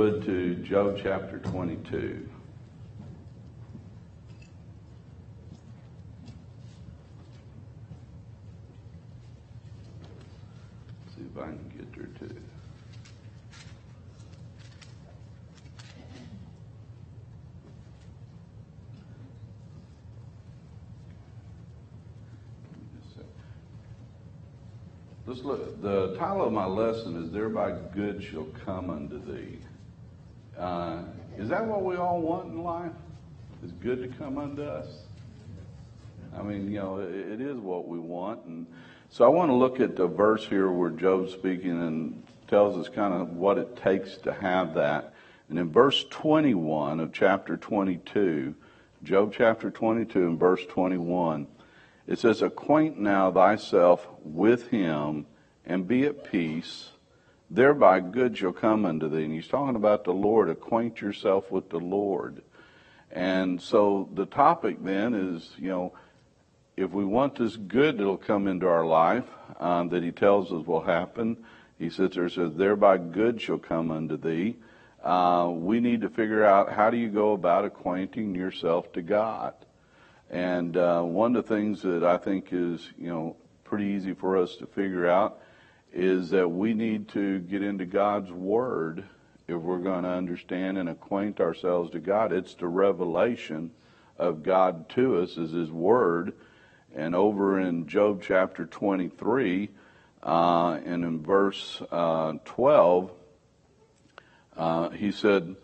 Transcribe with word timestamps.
would, 0.00 0.24
to 0.24 0.54
Job 0.54 0.98
chapter 1.02 1.38
22. 1.40 2.26
See 11.14 11.20
if 11.20 11.38
I 11.38 11.48
can 11.48 11.72
get 11.76 11.94
there 11.94 12.06
too. 12.18 12.34
Let's 25.26 25.42
look. 25.42 25.82
The 25.82 26.16
title 26.16 26.46
of 26.46 26.54
my 26.54 26.64
lesson 26.64 27.22
is 27.22 27.30
"Thereby 27.30 27.76
Good 27.94 28.24
Shall 28.24 28.46
Come 28.64 28.88
Unto 28.88 29.18
Thee." 29.18 29.58
Uh, 30.60 30.98
is 31.38 31.48
that 31.48 31.64
what 31.64 31.82
we 31.82 31.96
all 31.96 32.20
want 32.20 32.48
in 32.48 32.62
life? 32.62 32.92
Is 33.64 33.72
good 33.72 34.02
to 34.02 34.08
come 34.18 34.36
unto 34.36 34.62
us? 34.62 34.88
I 36.36 36.42
mean, 36.42 36.70
you 36.70 36.78
know, 36.78 36.98
it, 36.98 37.14
it 37.14 37.40
is 37.40 37.56
what 37.56 37.88
we 37.88 37.98
want, 37.98 38.44
and 38.44 38.66
so 39.08 39.24
I 39.24 39.28
want 39.28 39.50
to 39.50 39.54
look 39.54 39.80
at 39.80 39.96
the 39.96 40.06
verse 40.06 40.46
here 40.46 40.70
where 40.70 40.90
Job's 40.90 41.32
speaking 41.32 41.70
and 41.70 42.22
tells 42.46 42.76
us 42.76 42.92
kind 42.94 43.14
of 43.14 43.30
what 43.30 43.56
it 43.56 43.74
takes 43.74 44.18
to 44.18 44.34
have 44.34 44.74
that. 44.74 45.14
And 45.48 45.58
in 45.58 45.72
verse 45.72 46.04
21 46.10 47.00
of 47.00 47.12
chapter 47.12 47.56
22, 47.56 48.54
Job 49.02 49.32
chapter 49.34 49.70
22 49.70 50.26
and 50.26 50.38
verse 50.38 50.64
21. 50.68 51.46
It 52.06 52.18
says, 52.18 52.42
Acquaint 52.42 52.98
now 52.98 53.32
thyself 53.32 54.06
with 54.22 54.68
him 54.68 55.26
and 55.64 55.88
be 55.88 56.04
at 56.04 56.30
peace. 56.30 56.90
Thereby 57.50 58.00
good 58.00 58.38
shall 58.38 58.52
come 58.52 58.84
unto 58.84 59.08
thee. 59.08 59.24
And 59.24 59.32
he's 59.32 59.48
talking 59.48 59.76
about 59.76 60.04
the 60.04 60.12
Lord. 60.12 60.48
Acquaint 60.48 61.00
yourself 61.00 61.50
with 61.50 61.68
the 61.68 61.80
Lord. 61.80 62.42
And 63.10 63.60
so 63.60 64.08
the 64.14 64.26
topic 64.26 64.82
then 64.82 65.14
is, 65.14 65.50
you 65.58 65.68
know, 65.68 65.92
if 66.76 66.92
we 66.92 67.04
want 67.04 67.34
this 67.34 67.56
good 67.56 67.98
that'll 67.98 68.16
come 68.16 68.46
into 68.46 68.68
our 68.68 68.86
life, 68.86 69.24
um, 69.58 69.88
that 69.88 70.02
he 70.02 70.12
tells 70.12 70.52
us 70.52 70.64
will 70.64 70.80
happen, 70.80 71.36
he 71.78 71.90
sits 71.90 72.14
there 72.14 72.24
and 72.24 72.32
says, 72.32 72.54
Thereby 72.54 72.98
good 72.98 73.40
shall 73.40 73.58
come 73.58 73.90
unto 73.90 74.16
thee. 74.16 74.56
Uh, 75.02 75.50
we 75.52 75.80
need 75.80 76.02
to 76.02 76.08
figure 76.08 76.44
out 76.44 76.72
how 76.72 76.90
do 76.90 76.96
you 76.96 77.08
go 77.08 77.32
about 77.32 77.64
acquainting 77.64 78.34
yourself 78.34 78.92
to 78.92 79.02
God. 79.02 79.54
And 80.30 80.76
uh, 80.76 81.02
one 81.02 81.34
of 81.34 81.46
the 81.46 81.54
things 81.54 81.82
that 81.82 82.04
I 82.04 82.16
think 82.18 82.48
is, 82.52 82.88
you 82.98 83.08
know, 83.08 83.36
pretty 83.64 83.86
easy 83.86 84.14
for 84.14 84.36
us 84.36 84.56
to 84.56 84.66
figure 84.66 85.08
out 85.08 85.40
is 85.92 86.30
that 86.30 86.48
we 86.48 86.74
need 86.74 87.08
to 87.08 87.40
get 87.40 87.62
into 87.62 87.84
God's 87.84 88.30
Word 88.30 89.04
if 89.48 89.56
we're 89.56 89.78
going 89.78 90.04
to 90.04 90.10
understand 90.10 90.78
and 90.78 90.88
acquaint 90.88 91.40
ourselves 91.40 91.90
to 91.90 91.98
God. 91.98 92.32
It's 92.32 92.54
the 92.54 92.68
revelation 92.68 93.72
of 94.18 94.42
God 94.42 94.88
to 94.90 95.18
us 95.20 95.36
is 95.36 95.52
His 95.52 95.70
Word. 95.70 96.34
And 96.94 97.14
over 97.14 97.60
in 97.60 97.86
Job 97.86 98.22
chapter 98.22 98.66
23, 98.66 99.70
uh, 100.22 100.78
and 100.84 101.04
in 101.04 101.22
verse 101.22 101.82
uh, 101.90 102.34
12, 102.44 103.10
uh, 104.56 104.90
he 104.90 105.12
said, 105.12 105.56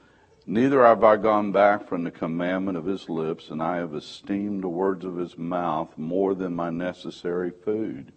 Neither 0.46 0.84
have 0.84 1.02
I 1.02 1.16
gone 1.16 1.50
back 1.50 1.88
from 1.88 2.04
the 2.04 2.10
commandment 2.10 2.78
of 2.78 2.84
his 2.84 3.08
lips, 3.08 3.50
and 3.50 3.60
I 3.60 3.76
have 3.78 3.94
esteemed 3.94 4.62
the 4.62 4.68
words 4.68 5.04
of 5.04 5.16
his 5.16 5.36
mouth 5.36 5.98
more 5.98 6.34
than 6.34 6.54
my 6.54 6.70
necessary 6.70 7.50
food. 7.50 8.12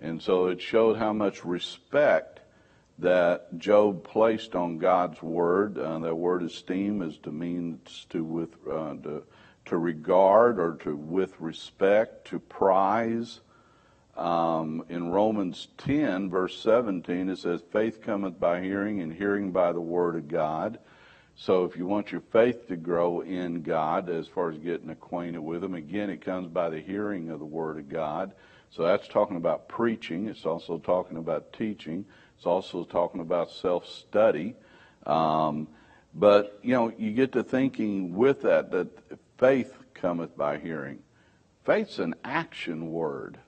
And 0.00 0.20
so 0.20 0.46
it 0.46 0.60
showed 0.60 0.98
how 0.98 1.12
much 1.12 1.44
respect 1.44 2.40
that 2.98 3.58
Job 3.58 4.04
placed 4.04 4.54
on 4.54 4.78
God's 4.78 5.22
word. 5.22 5.78
Uh, 5.78 5.98
that 6.00 6.14
word 6.14 6.42
esteem 6.42 7.02
is 7.02 7.18
to 7.18 7.30
means 7.30 8.06
to 8.10 8.24
with 8.24 8.54
uh, 8.70 8.94
to, 9.02 9.22
to 9.66 9.78
regard 9.78 10.58
or 10.58 10.76
to 10.82 10.96
with 10.96 11.38
respect, 11.40 12.28
to 12.28 12.38
prize. 12.38 13.40
Um, 14.16 14.84
in 14.88 15.10
Romans 15.10 15.68
10, 15.76 16.30
verse 16.30 16.58
17, 16.62 17.28
it 17.28 17.38
says, 17.38 17.62
Faith 17.70 18.00
cometh 18.00 18.40
by 18.40 18.62
hearing, 18.62 19.02
and 19.02 19.12
hearing 19.12 19.52
by 19.52 19.72
the 19.72 19.80
word 19.80 20.16
of 20.16 20.26
God. 20.26 20.78
So 21.34 21.64
if 21.64 21.76
you 21.76 21.86
want 21.86 22.12
your 22.12 22.22
faith 22.32 22.66
to 22.68 22.76
grow 22.76 23.20
in 23.20 23.60
God, 23.60 24.08
as 24.08 24.26
far 24.26 24.50
as 24.50 24.56
getting 24.56 24.88
acquainted 24.88 25.40
with 25.40 25.62
Him, 25.62 25.74
again, 25.74 26.08
it 26.08 26.24
comes 26.24 26.48
by 26.48 26.70
the 26.70 26.80
hearing 26.80 27.28
of 27.28 27.40
the 27.40 27.44
Word 27.44 27.76
of 27.76 27.90
God. 27.90 28.32
So 28.70 28.82
that's 28.82 29.08
talking 29.08 29.36
about 29.36 29.68
preaching. 29.68 30.28
It's 30.28 30.44
also 30.44 30.78
talking 30.78 31.16
about 31.16 31.52
teaching. 31.52 32.04
It's 32.36 32.46
also 32.46 32.84
talking 32.84 33.20
about 33.20 33.50
self-study. 33.50 34.54
Um, 35.06 35.68
but, 36.14 36.58
you 36.62 36.74
know, 36.74 36.92
you 36.98 37.12
get 37.12 37.32
to 37.32 37.42
thinking 37.42 38.14
with 38.14 38.42
that, 38.42 38.70
that 38.70 38.88
faith 39.38 39.72
cometh 39.94 40.36
by 40.36 40.58
hearing. 40.58 40.98
Faith's 41.64 41.98
an 41.98 42.14
action 42.24 42.92
word. 42.92 43.38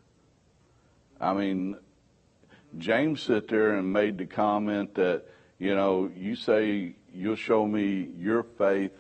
I 1.21 1.35
mean, 1.35 1.77
James 2.77 3.23
sit 3.23 3.49
there 3.49 3.75
and 3.75 3.93
made 3.93 4.19
the 4.19 4.27
comment 4.27 4.95
that, 4.95 5.25
you 5.59 5.75
know, 5.75 6.11
you 6.17 6.37
say 6.37 6.95
you'll 7.13 7.37
show 7.37 7.67
me 7.67 8.09
your 8.17 8.43
faith 8.43 8.93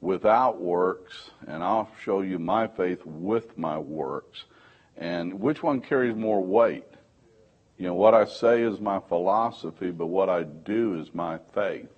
without 0.00 0.60
works, 0.60 1.30
and 1.46 1.62
I'll 1.62 1.90
show 2.02 2.22
you 2.22 2.38
my 2.38 2.66
faith 2.66 3.04
with 3.04 3.56
my 3.58 3.78
works. 3.78 4.44
And 4.96 5.40
which 5.40 5.62
one 5.62 5.80
carries 5.80 6.14
more 6.14 6.42
weight? 6.42 6.84
You 7.78 7.86
know, 7.86 7.94
what 7.94 8.14
I 8.14 8.26
say 8.26 8.62
is 8.62 8.80
my 8.80 9.00
philosophy, 9.00 9.90
but 9.90 10.06
what 10.06 10.28
I 10.28 10.42
do 10.42 11.00
is 11.00 11.14
my 11.14 11.38
faith. 11.54 11.88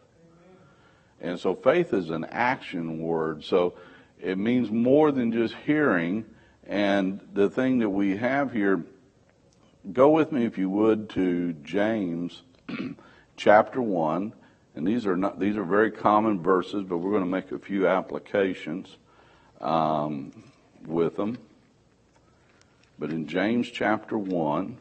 And 1.20 1.38
so 1.38 1.54
faith 1.54 1.92
is 1.92 2.10
an 2.10 2.24
action 2.24 3.00
word. 3.00 3.44
So 3.44 3.74
it 4.20 4.38
means 4.38 4.70
more 4.70 5.10
than 5.10 5.32
just 5.32 5.54
hearing. 5.66 6.24
And 6.66 7.20
the 7.32 7.50
thing 7.50 7.78
that 7.80 7.90
we 7.90 8.16
have 8.16 8.52
here, 8.52 8.84
go 9.92 10.10
with 10.10 10.30
me 10.30 10.44
if 10.44 10.58
you 10.58 10.70
would 10.70 11.10
to 11.10 11.52
James 11.54 12.42
chapter 13.36 13.82
1 13.82 14.32
and 14.74 14.86
these 14.86 15.06
are 15.06 15.16
not 15.16 15.38
these 15.38 15.56
are 15.56 15.64
very 15.64 15.90
common 15.90 16.40
verses, 16.42 16.84
but 16.84 16.98
we're 16.98 17.10
going 17.10 17.24
to 17.24 17.28
make 17.28 17.52
a 17.52 17.58
few 17.58 17.86
applications 17.86 18.96
um, 19.60 20.32
with 20.86 21.16
them. 21.16 21.38
But 23.02 23.10
in 23.10 23.26
James 23.26 23.68
chapter 23.68 24.16
one. 24.16 24.78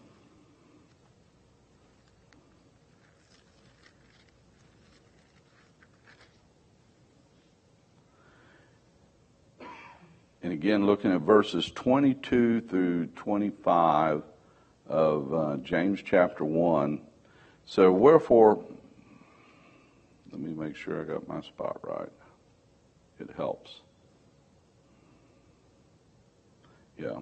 And 10.44 10.54
again, 10.54 10.86
looking 10.86 11.12
at 11.12 11.22
verses 11.22 11.72
22 11.72 12.62
through 12.62 13.08
25 13.08 14.22
of 14.88 15.34
uh, 15.34 15.58
James 15.64 16.02
chapter 16.06 16.46
1. 16.46 17.02
So, 17.66 17.92
wherefore, 17.92 18.64
let 20.32 20.40
me 20.40 20.54
make 20.54 20.76
sure 20.76 21.02
I 21.02 21.06
got 21.06 21.28
my 21.28 21.42
spot 21.42 21.80
right. 21.82 22.12
It 23.20 23.32
helps. 23.36 23.82
Yeah. 27.00 27.22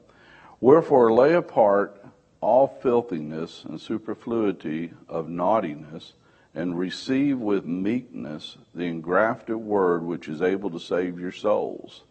Wherefore 0.62 1.14
lay 1.14 1.34
apart 1.34 2.04
all 2.42 2.68
filthiness 2.68 3.66
and 3.66 3.80
superfluity 3.80 4.92
of 5.08 5.30
naughtiness, 5.30 6.14
and 6.56 6.78
receive 6.78 7.40
with 7.40 7.66
meekness 7.66 8.58
the 8.74 8.86
engrafted 8.86 9.58
word 9.58 10.04
which 10.04 10.28
is 10.28 10.42
able 10.42 10.70
to 10.72 10.80
save 10.80 11.20
your 11.20 11.32
souls. 11.32 12.04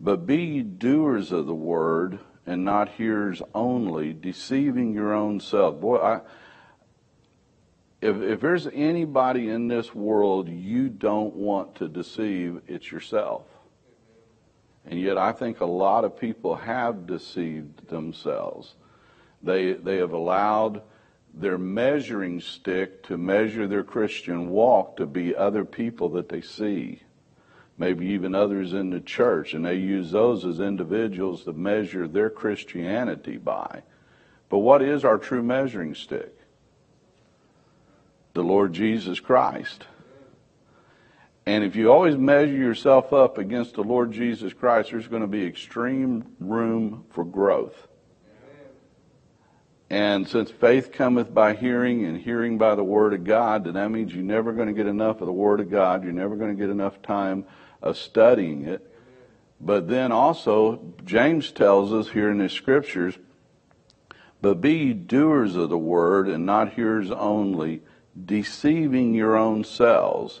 But 0.00 0.26
be 0.26 0.36
ye 0.36 0.62
doers 0.62 1.32
of 1.32 1.46
the 1.46 1.54
word, 1.54 2.18
and 2.46 2.64
not 2.64 2.90
hearers 2.90 3.42
only, 3.54 4.12
deceiving 4.12 4.94
your 4.94 5.12
own 5.12 5.40
self. 5.40 5.80
Boy, 5.80 5.96
I, 5.98 6.20
if, 8.00 8.20
if 8.20 8.40
there's 8.40 8.66
anybody 8.66 9.48
in 9.48 9.68
this 9.68 9.94
world 9.94 10.48
you 10.48 10.88
don't 10.88 11.34
want 11.34 11.76
to 11.76 11.88
deceive, 11.88 12.62
it's 12.66 12.90
yourself. 12.90 13.44
And 14.84 15.00
yet 15.00 15.16
I 15.16 15.32
think 15.32 15.60
a 15.60 15.66
lot 15.66 16.04
of 16.04 16.18
people 16.18 16.56
have 16.56 17.06
deceived 17.06 17.88
themselves. 17.88 18.74
They, 19.42 19.74
they 19.74 19.96
have 19.98 20.12
allowed 20.12 20.82
their 21.34 21.58
measuring 21.58 22.40
stick 22.40 23.02
to 23.04 23.16
measure 23.16 23.66
their 23.66 23.84
Christian 23.84 24.50
walk 24.50 24.96
to 24.96 25.06
be 25.06 25.34
other 25.34 25.64
people 25.64 26.10
that 26.10 26.28
they 26.28 26.40
see. 26.40 27.02
Maybe 27.78 28.06
even 28.08 28.34
others 28.34 28.74
in 28.74 28.90
the 28.90 29.00
church, 29.00 29.54
and 29.54 29.64
they 29.64 29.76
use 29.76 30.10
those 30.10 30.44
as 30.44 30.60
individuals 30.60 31.44
to 31.44 31.52
measure 31.52 32.06
their 32.06 32.28
Christianity 32.28 33.38
by. 33.38 33.82
But 34.50 34.58
what 34.58 34.82
is 34.82 35.04
our 35.04 35.16
true 35.16 35.42
measuring 35.42 35.94
stick? 35.94 36.36
the 38.34 38.42
Lord 38.42 38.72
Jesus 38.72 39.20
Christ. 39.20 39.86
And 41.44 41.64
if 41.64 41.74
you 41.74 41.90
always 41.90 42.16
measure 42.16 42.52
yourself 42.52 43.12
up 43.12 43.36
against 43.38 43.74
the 43.74 43.82
Lord 43.82 44.12
Jesus 44.12 44.52
Christ, 44.52 44.90
there's 44.90 45.08
going 45.08 45.22
to 45.22 45.28
be 45.28 45.44
extreme 45.44 46.24
room 46.38 47.04
for 47.10 47.24
growth. 47.24 47.88
And 49.90 50.26
since 50.26 50.50
faith 50.50 50.92
cometh 50.92 51.34
by 51.34 51.54
hearing 51.54 52.04
and 52.06 52.16
hearing 52.16 52.56
by 52.56 52.76
the 52.76 52.84
word 52.84 53.12
of 53.12 53.24
God, 53.24 53.64
then 53.64 53.74
that 53.74 53.90
means 53.90 54.14
you're 54.14 54.24
never 54.24 54.52
going 54.52 54.68
to 54.68 54.74
get 54.74 54.86
enough 54.86 55.20
of 55.20 55.26
the 55.26 55.32
word 55.32 55.60
of 55.60 55.70
God. 55.70 56.04
You're 56.04 56.12
never 56.12 56.36
going 56.36 56.56
to 56.56 56.58
get 56.58 56.70
enough 56.70 57.02
time 57.02 57.44
of 57.82 57.98
studying 57.98 58.64
it. 58.64 58.88
But 59.60 59.88
then 59.88 60.10
also, 60.10 60.94
James 61.04 61.52
tells 61.52 61.92
us 61.92 62.08
here 62.08 62.30
in 62.30 62.38
the 62.38 62.48
scriptures, 62.48 63.18
but 64.40 64.60
be 64.60 64.94
doers 64.94 65.56
of 65.56 65.68
the 65.68 65.78
word 65.78 66.26
and 66.26 66.46
not 66.46 66.72
hearers 66.72 67.10
only, 67.10 67.82
deceiving 68.24 69.12
your 69.12 69.36
own 69.36 69.62
selves. 69.62 70.40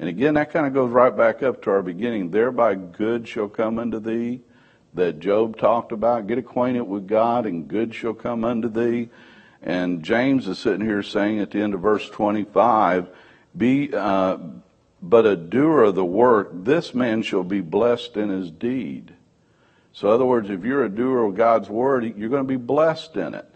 And 0.00 0.08
again, 0.08 0.32
that 0.34 0.50
kind 0.50 0.66
of 0.66 0.72
goes 0.72 0.90
right 0.90 1.14
back 1.14 1.42
up 1.42 1.60
to 1.62 1.70
our 1.70 1.82
beginning. 1.82 2.30
Thereby 2.30 2.74
good 2.74 3.28
shall 3.28 3.48
come 3.48 3.78
unto 3.78 4.00
thee, 4.00 4.40
that 4.94 5.20
Job 5.20 5.58
talked 5.58 5.92
about. 5.92 6.26
Get 6.26 6.38
acquainted 6.38 6.84
with 6.84 7.06
God, 7.06 7.44
and 7.44 7.68
good 7.68 7.94
shall 7.94 8.14
come 8.14 8.42
unto 8.42 8.70
thee. 8.70 9.10
And 9.62 10.02
James 10.02 10.48
is 10.48 10.58
sitting 10.58 10.86
here 10.86 11.02
saying 11.02 11.40
at 11.40 11.50
the 11.50 11.60
end 11.60 11.74
of 11.74 11.82
verse 11.82 12.08
25, 12.08 13.10
be, 13.54 13.92
uh, 13.92 14.38
but 15.02 15.26
a 15.26 15.36
doer 15.36 15.82
of 15.82 15.96
the 15.96 16.04
work, 16.04 16.48
this 16.54 16.94
man 16.94 17.22
shall 17.22 17.44
be 17.44 17.60
blessed 17.60 18.16
in 18.16 18.30
his 18.30 18.50
deed. 18.50 19.12
So, 19.92 20.08
in 20.08 20.14
other 20.14 20.24
words, 20.24 20.48
if 20.48 20.64
you're 20.64 20.84
a 20.84 20.88
doer 20.88 21.26
of 21.26 21.34
God's 21.34 21.68
word, 21.68 22.16
you're 22.16 22.30
going 22.30 22.44
to 22.44 22.48
be 22.48 22.56
blessed 22.56 23.16
in 23.16 23.34
it 23.34 23.46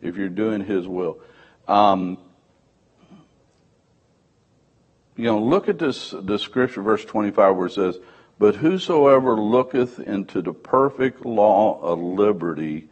if 0.00 0.16
you're 0.16 0.28
doing 0.28 0.64
his 0.64 0.88
will. 0.88 1.20
Um, 1.68 2.18
you 5.16 5.24
know, 5.24 5.38
look 5.38 5.68
at 5.68 5.78
this, 5.78 6.14
the 6.18 6.38
scripture, 6.38 6.82
verse 6.82 7.04
25, 7.04 7.56
where 7.56 7.66
it 7.66 7.72
says, 7.72 7.98
But 8.38 8.56
whosoever 8.56 9.36
looketh 9.36 10.00
into 10.00 10.40
the 10.40 10.54
perfect 10.54 11.26
law 11.26 11.80
of 11.80 11.98
liberty 11.98 12.88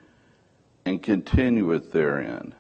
and 0.85 1.03
continueth 1.03 1.93
therein, 1.93 2.55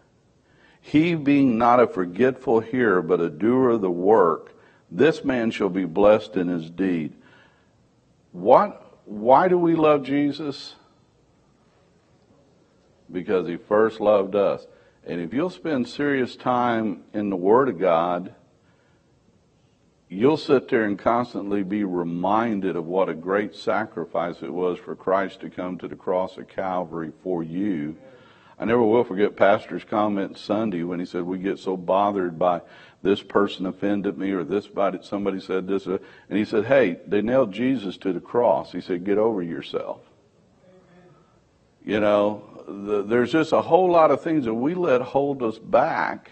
he 0.80 1.14
being 1.14 1.58
not 1.58 1.80
a 1.80 1.86
forgetful 1.86 2.60
hearer, 2.60 3.02
but 3.02 3.20
a 3.20 3.28
doer 3.28 3.70
of 3.70 3.82
the 3.82 3.90
work, 3.90 4.54
this 4.90 5.24
man 5.24 5.50
shall 5.50 5.68
be 5.68 5.84
blessed 5.84 6.36
in 6.36 6.48
his 6.48 6.70
deed. 6.70 7.14
What, 8.32 8.98
why 9.04 9.48
do 9.48 9.58
we 9.58 9.74
love 9.74 10.04
Jesus? 10.04 10.74
Because 13.12 13.46
he 13.46 13.56
first 13.56 14.00
loved 14.00 14.34
us. 14.34 14.66
And 15.04 15.20
if 15.20 15.34
you'll 15.34 15.50
spend 15.50 15.86
serious 15.88 16.34
time 16.34 17.04
in 17.12 17.30
the 17.30 17.36
Word 17.36 17.68
of 17.68 17.78
God, 17.78 18.34
you'll 20.10 20.36
sit 20.36 20.68
there 20.68 20.84
and 20.84 20.98
constantly 20.98 21.62
be 21.62 21.84
reminded 21.84 22.76
of 22.76 22.84
what 22.84 23.08
a 23.08 23.14
great 23.14 23.54
sacrifice 23.54 24.42
it 24.42 24.52
was 24.52 24.78
for 24.78 24.94
Christ 24.94 25.40
to 25.40 25.48
come 25.48 25.78
to 25.78 25.88
the 25.88 25.96
cross 25.96 26.36
of 26.36 26.48
Calvary 26.48 27.12
for 27.22 27.42
you 27.42 27.96
I 28.60 28.66
never 28.66 28.82
will 28.82 29.04
forget 29.04 29.36
Pastor's 29.36 29.84
comment 29.84 30.36
Sunday 30.36 30.82
when 30.82 31.00
he 31.00 31.06
said, 31.06 31.22
We 31.22 31.38
get 31.38 31.58
so 31.58 31.78
bothered 31.78 32.38
by 32.38 32.60
this 33.02 33.22
person 33.22 33.64
offended 33.64 34.18
me 34.18 34.32
or 34.32 34.44
this 34.44 34.66
body, 34.66 34.98
somebody 35.00 35.40
said 35.40 35.66
this. 35.66 35.86
Uh, 35.86 35.96
and 36.28 36.38
he 36.38 36.44
said, 36.44 36.66
Hey, 36.66 36.98
they 37.06 37.22
nailed 37.22 37.54
Jesus 37.54 37.96
to 37.98 38.12
the 38.12 38.20
cross. 38.20 38.70
He 38.70 38.82
said, 38.82 39.04
Get 39.04 39.16
over 39.16 39.42
yourself. 39.42 40.02
You 41.82 42.00
know, 42.00 42.62
the, 42.68 43.02
there's 43.02 43.32
just 43.32 43.52
a 43.52 43.62
whole 43.62 43.90
lot 43.90 44.10
of 44.10 44.22
things 44.22 44.44
that 44.44 44.52
we 44.52 44.74
let 44.74 45.00
hold 45.00 45.42
us 45.42 45.58
back. 45.58 46.30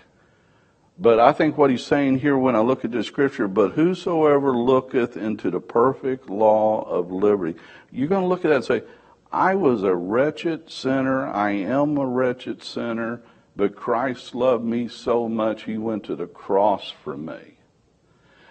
But 0.98 1.20
I 1.20 1.32
think 1.32 1.56
what 1.56 1.70
he's 1.70 1.84
saying 1.84 2.18
here 2.18 2.36
when 2.36 2.56
I 2.56 2.60
look 2.60 2.84
at 2.84 2.90
this 2.90 3.06
scripture, 3.06 3.46
but 3.46 3.72
whosoever 3.72 4.52
looketh 4.52 5.16
into 5.16 5.50
the 5.50 5.60
perfect 5.60 6.28
law 6.28 6.82
of 6.82 7.12
liberty, 7.12 7.58
you're 7.92 8.08
going 8.08 8.22
to 8.22 8.28
look 8.28 8.44
at 8.44 8.48
that 8.48 8.56
and 8.56 8.64
say, 8.64 8.82
I 9.30 9.54
was 9.54 9.84
a 9.84 9.94
wretched 9.94 10.70
sinner. 10.70 11.26
I 11.26 11.50
am 11.50 11.96
a 11.98 12.06
wretched 12.06 12.64
sinner, 12.64 13.22
but 13.54 13.76
Christ 13.76 14.34
loved 14.34 14.64
me 14.64 14.88
so 14.88 15.28
much 15.28 15.64
he 15.64 15.78
went 15.78 16.04
to 16.04 16.16
the 16.16 16.26
cross 16.26 16.92
for 17.04 17.16
me. 17.16 17.58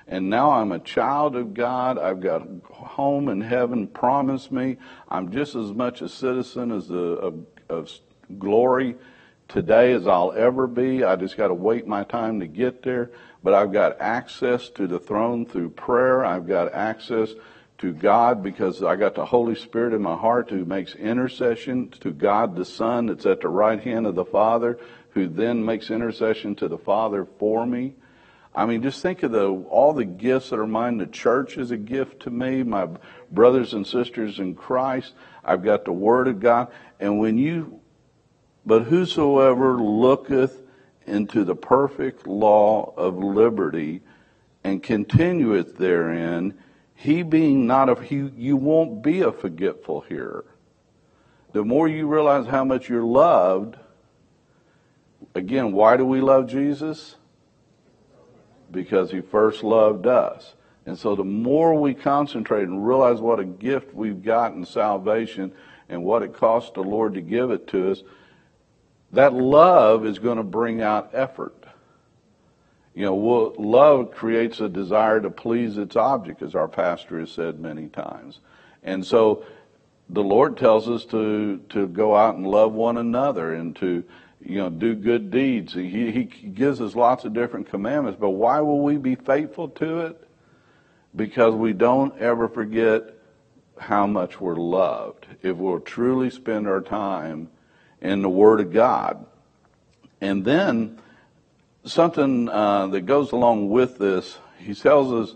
And 0.07 0.29
now 0.29 0.51
I'm 0.51 0.71
a 0.71 0.79
child 0.79 1.35
of 1.35 1.53
God. 1.53 1.97
I've 1.97 2.21
got 2.21 2.43
a 2.43 2.73
home 2.73 3.27
in 3.27 3.41
heaven 3.41 3.88
promised 3.88 4.53
me. 4.53 4.77
I'm 5.09 5.33
just 5.33 5.53
as 5.53 5.73
much 5.73 6.01
a 6.01 6.07
citizen 6.07 6.71
as 6.71 6.89
a, 6.89 6.95
of, 6.95 7.45
of 7.67 7.91
glory 8.39 8.95
today 9.47 9.94
as 9.94 10.07
I'll 10.07 10.31
ever 10.33 10.67
be. 10.67 11.03
I 11.03 11.15
just 11.15 11.38
got 11.38 11.47
to 11.47 11.53
wait 11.53 11.88
my 11.88 12.03
time 12.03 12.39
to 12.39 12.47
get 12.47 12.83
there. 12.83 13.11
But 13.44 13.53
I've 13.53 13.71
got 13.71 14.01
access 14.01 14.69
to 14.69 14.88
the 14.88 14.99
throne 14.99 15.45
through 15.45 15.69
prayer. 15.71 16.25
I've 16.25 16.47
got 16.47 16.73
access 16.73 17.31
to 17.77 17.94
God 17.94 18.41
because 18.41 18.83
I 18.83 18.95
got 18.95 19.15
the 19.15 19.25
Holy 19.25 19.55
Spirit 19.55 19.94
in 19.94 20.01
my 20.01 20.15
heart 20.15 20.49
who 20.49 20.65
makes 20.65 20.95
intercession 20.95 21.89
to 22.01 22.11
God 22.11 22.55
the 22.55 22.65
Son 22.65 23.05
that's 23.05 23.25
at 23.25 23.41
the 23.41 23.49
right 23.49 23.79
hand 23.79 24.07
of 24.07 24.15
the 24.15 24.25
Father, 24.25 24.79
who 25.11 25.27
then 25.27 25.63
makes 25.63 25.91
intercession 25.91 26.55
to 26.55 26.67
the 26.67 26.77
Father 26.77 27.27
for 27.38 27.65
me. 27.65 27.93
I 28.55 28.65
mean, 28.65 28.81
just 28.81 29.03
think 29.03 29.21
of 29.21 29.31
the 29.31 29.47
all 29.47 29.93
the 29.93 30.05
gifts 30.05 30.50
that 30.50 30.57
are 30.57 30.65
mine. 30.65 30.97
The 30.97 31.05
church 31.05 31.57
is 31.57 31.69
a 31.69 31.77
gift 31.77 32.23
to 32.23 32.31
me. 32.31 32.63
My 32.63 32.88
brothers 33.31 33.73
and 33.73 33.85
sisters 33.85 34.39
in 34.39 34.55
Christ. 34.55 35.13
I've 35.43 35.63
got 35.63 35.85
the 35.85 35.93
Word 35.93 36.27
of 36.27 36.39
God. 36.39 36.69
And 37.00 37.19
when 37.19 37.38
you, 37.38 37.79
but 38.67 38.83
whosoever 38.83 39.81
looketh 39.81 40.61
into 41.05 41.45
the 41.45 41.55
perfect 41.55 42.27
law 42.27 42.93
of 42.97 43.17
liberty 43.17 44.01
and 44.61 44.83
continueth 44.83 45.77
therein, 45.77 46.53
he 46.93 47.23
being 47.23 47.65
not 47.65 47.87
a, 47.87 47.95
he, 48.03 48.29
you 48.35 48.57
won't 48.57 49.01
be 49.01 49.21
a 49.21 49.31
forgetful 49.31 50.01
hearer. 50.01 50.43
The 51.53 51.63
more 51.63 51.87
you 51.87 52.07
realize 52.07 52.45
how 52.45 52.65
much 52.65 52.89
you're 52.89 53.05
loved, 53.05 53.77
again, 55.33 55.71
why 55.71 55.95
do 55.95 56.05
we 56.05 56.19
love 56.19 56.49
Jesus? 56.49 57.15
Because 58.69 59.11
he 59.11 59.21
first 59.21 59.63
loved 59.63 60.05
us. 60.07 60.55
And 60.85 60.99
so 60.99 61.15
the 61.15 61.23
more 61.23 61.73
we 61.79 61.93
concentrate 61.93 62.63
and 62.63 62.85
realize 62.85 63.21
what 63.21 63.39
a 63.39 63.45
gift 63.45 63.93
we've 63.93 64.21
got 64.21 64.55
in 64.55 64.65
salvation 64.65 65.53
and 65.88 66.03
what 66.03 66.21
it 66.21 66.33
cost 66.33 66.74
the 66.74 66.83
Lord 66.83 67.13
to 67.13 67.21
give 67.21 67.50
it 67.50 67.67
to 67.67 67.91
us, 67.91 68.03
that 69.11 69.33
love 69.33 70.05
is 70.05 70.19
going 70.19 70.37
to 70.37 70.43
bring 70.43 70.81
out 70.81 71.11
effort. 71.13 71.53
You 72.93 73.05
know, 73.05 73.15
love 73.57 74.11
creates 74.11 74.59
a 74.59 74.67
desire 74.67 75.21
to 75.21 75.29
please 75.29 75.77
its 75.77 75.95
object, 75.95 76.41
as 76.41 76.55
our 76.55 76.67
pastor 76.67 77.19
has 77.19 77.31
said 77.31 77.59
many 77.59 77.87
times. 77.87 78.39
And 78.83 79.05
so 79.05 79.45
the 80.09 80.23
Lord 80.23 80.57
tells 80.57 80.89
us 80.89 81.05
to, 81.05 81.59
to 81.69 81.87
go 81.87 82.15
out 82.15 82.35
and 82.35 82.47
love 82.47 82.73
one 82.73 82.97
another 82.97 83.53
and 83.53 83.75
to, 83.75 84.03
you 84.43 84.55
know, 84.55 84.69
do 84.69 84.95
good 84.95 85.29
deeds. 85.29 85.73
He, 85.73 86.11
he 86.11 86.23
gives 86.23 86.81
us 86.81 86.95
lots 86.95 87.23
of 87.23 87.33
different 87.33 87.69
commandments, 87.69 88.17
but 88.19 88.31
why 88.31 88.61
will 88.61 88.81
we 88.81 88.97
be 88.97 89.15
faithful 89.15 89.69
to 89.69 89.99
it? 90.01 90.27
Because 91.15 91.53
we 91.53 91.73
don't 91.73 92.17
ever 92.19 92.47
forget 92.47 93.13
how 93.77 94.07
much 94.07 94.41
we're 94.41 94.55
loved. 94.55 95.27
If 95.43 95.57
we'll 95.57 95.79
truly 95.81 96.29
spend 96.29 96.67
our 96.67 96.81
time 96.81 97.49
in 98.01 98.22
the 98.22 98.30
Word 98.30 98.60
of 98.60 98.72
God. 98.72 99.25
And 100.22 100.44
then, 100.44 101.00
something 101.86 102.50
uh, 102.50 102.88
that 102.88 103.01
goes 103.01 103.32
along 103.32 103.70
with 103.70 103.98
this. 103.98 104.38
He 104.60 104.74
tells 104.74 105.12
us, 105.12 105.36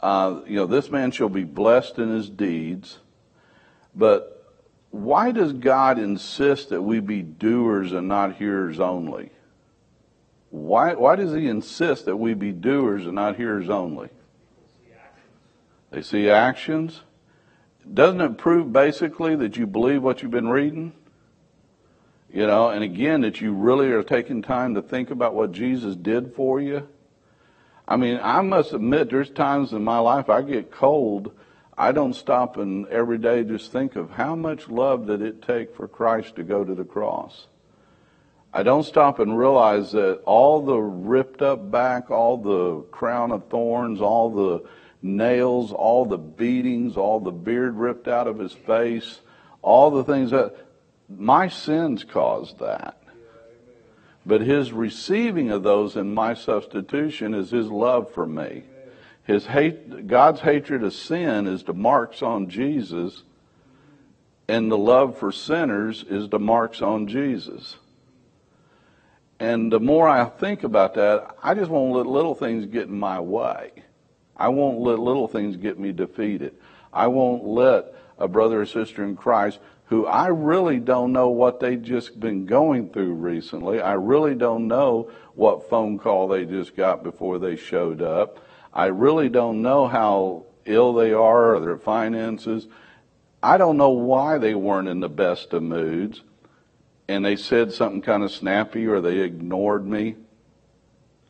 uh, 0.00 0.40
you 0.46 0.56
know, 0.56 0.66
this 0.66 0.90
man 0.90 1.10
shall 1.10 1.28
be 1.28 1.44
blessed 1.44 1.98
in 1.98 2.10
his 2.10 2.28
deeds. 2.28 2.98
But 3.94 4.44
why 4.90 5.32
does 5.32 5.52
God 5.52 5.98
insist 5.98 6.70
that 6.70 6.82
we 6.82 7.00
be 7.00 7.22
doers 7.22 7.92
and 7.92 8.08
not 8.08 8.36
hearers 8.36 8.78
only? 8.80 9.30
Why, 10.50 10.94
why 10.94 11.16
does 11.16 11.34
he 11.34 11.48
insist 11.48 12.04
that 12.06 12.16
we 12.16 12.34
be 12.34 12.52
doers 12.52 13.04
and 13.04 13.14
not 13.14 13.36
hearers 13.36 13.68
only? 13.68 14.08
They 15.90 16.02
see 16.02 16.30
actions. 16.30 17.02
Doesn't 17.92 18.20
it 18.20 18.38
prove 18.38 18.72
basically 18.72 19.36
that 19.36 19.56
you 19.56 19.66
believe 19.66 20.02
what 20.02 20.22
you've 20.22 20.30
been 20.30 20.48
reading? 20.48 20.92
You 22.32 22.46
know, 22.46 22.70
and 22.70 22.82
again, 22.82 23.22
that 23.22 23.40
you 23.40 23.52
really 23.52 23.88
are 23.88 24.02
taking 24.02 24.42
time 24.42 24.74
to 24.74 24.82
think 24.82 25.10
about 25.10 25.34
what 25.34 25.52
Jesus 25.52 25.96
did 25.96 26.34
for 26.34 26.60
you. 26.60 26.88
I 27.88 27.96
mean, 27.96 28.18
I 28.22 28.40
must 28.40 28.72
admit, 28.72 29.10
there's 29.10 29.30
times 29.30 29.72
in 29.72 29.84
my 29.84 29.98
life 29.98 30.28
I 30.28 30.42
get 30.42 30.72
cold. 30.72 31.32
I 31.78 31.92
don't 31.92 32.14
stop 32.14 32.56
and 32.56 32.86
every 32.88 33.18
day 33.18 33.44
just 33.44 33.70
think 33.70 33.96
of 33.96 34.10
how 34.10 34.34
much 34.34 34.68
love 34.68 35.06
did 35.06 35.22
it 35.22 35.42
take 35.42 35.76
for 35.76 35.86
Christ 35.86 36.36
to 36.36 36.42
go 36.42 36.64
to 36.64 36.74
the 36.74 36.84
cross. 36.84 37.46
I 38.52 38.62
don't 38.62 38.84
stop 38.84 39.18
and 39.18 39.38
realize 39.38 39.92
that 39.92 40.22
all 40.24 40.62
the 40.62 40.78
ripped 40.78 41.42
up 41.42 41.70
back, 41.70 42.10
all 42.10 42.38
the 42.38 42.80
crown 42.90 43.30
of 43.30 43.48
thorns, 43.50 44.00
all 44.00 44.30
the 44.30 44.68
nails, 45.02 45.72
all 45.72 46.06
the 46.06 46.16
beatings, 46.16 46.96
all 46.96 47.20
the 47.20 47.30
beard 47.30 47.76
ripped 47.76 48.08
out 48.08 48.26
of 48.26 48.38
his 48.38 48.52
face, 48.52 49.20
all 49.60 49.90
the 49.90 50.04
things 50.04 50.30
that 50.30 50.56
my 51.08 51.48
sins 51.48 52.04
caused 52.04 52.58
that. 52.58 53.00
But 54.24 54.40
his 54.40 54.72
receiving 54.72 55.50
of 55.50 55.62
those 55.62 55.94
in 55.96 56.12
my 56.12 56.34
substitution 56.34 57.32
is 57.32 57.50
his 57.50 57.68
love 57.68 58.12
for 58.12 58.26
me. 58.26 58.64
His 59.24 59.46
hate, 59.46 60.06
God's 60.06 60.40
hatred 60.40 60.82
of 60.82 60.92
sin 60.92 61.46
is 61.46 61.62
the 61.62 61.74
marks 61.74 62.22
on 62.22 62.48
Jesus, 62.48 63.22
and 64.48 64.70
the 64.70 64.78
love 64.78 65.18
for 65.18 65.32
sinners 65.32 66.04
is 66.08 66.28
the 66.28 66.38
marks 66.38 66.82
on 66.82 67.06
Jesus. 67.08 67.76
And 69.38 69.70
the 69.70 69.80
more 69.80 70.08
I 70.08 70.24
think 70.24 70.64
about 70.64 70.94
that, 70.94 71.36
I 71.42 71.54
just 71.54 71.70
won't 71.70 71.94
let 71.94 72.06
little 72.06 72.34
things 72.34 72.66
get 72.66 72.88
in 72.88 72.98
my 72.98 73.20
way. 73.20 73.72
I 74.36 74.48
won't 74.48 74.80
let 74.80 74.98
little 74.98 75.28
things 75.28 75.56
get 75.56 75.78
me 75.78 75.92
defeated. 75.92 76.54
I 76.92 77.08
won't 77.08 77.44
let 77.44 77.94
a 78.18 78.28
brother 78.28 78.60
or 78.60 78.66
sister 78.66 79.04
in 79.04 79.16
Christ 79.16 79.58
who 79.86 80.06
I 80.06 80.28
really 80.28 80.78
don't 80.78 81.12
know 81.12 81.28
what 81.28 81.60
they 81.60 81.76
just 81.76 82.18
been 82.18 82.44
going 82.44 82.90
through 82.90 83.14
recently. 83.14 83.80
I 83.80 83.92
really 83.92 84.34
don't 84.34 84.66
know 84.66 85.10
what 85.34 85.70
phone 85.70 85.98
call 85.98 86.28
they 86.28 86.44
just 86.44 86.76
got 86.76 87.04
before 87.04 87.38
they 87.38 87.56
showed 87.56 88.02
up. 88.02 88.40
I 88.72 88.86
really 88.86 89.28
don't 89.28 89.62
know 89.62 89.86
how 89.86 90.46
ill 90.64 90.92
they 90.92 91.12
are 91.12 91.54
or 91.54 91.60
their 91.60 91.78
finances. 91.78 92.66
I 93.42 93.58
don't 93.58 93.76
know 93.76 93.90
why 93.90 94.38
they 94.38 94.54
weren't 94.54 94.88
in 94.88 95.00
the 95.00 95.08
best 95.08 95.52
of 95.52 95.62
moods 95.62 96.22
and 97.08 97.24
they 97.24 97.36
said 97.36 97.72
something 97.72 98.02
kind 98.02 98.24
of 98.24 98.32
snappy 98.32 98.86
or 98.86 99.00
they 99.00 99.18
ignored 99.20 99.86
me. 99.86 100.16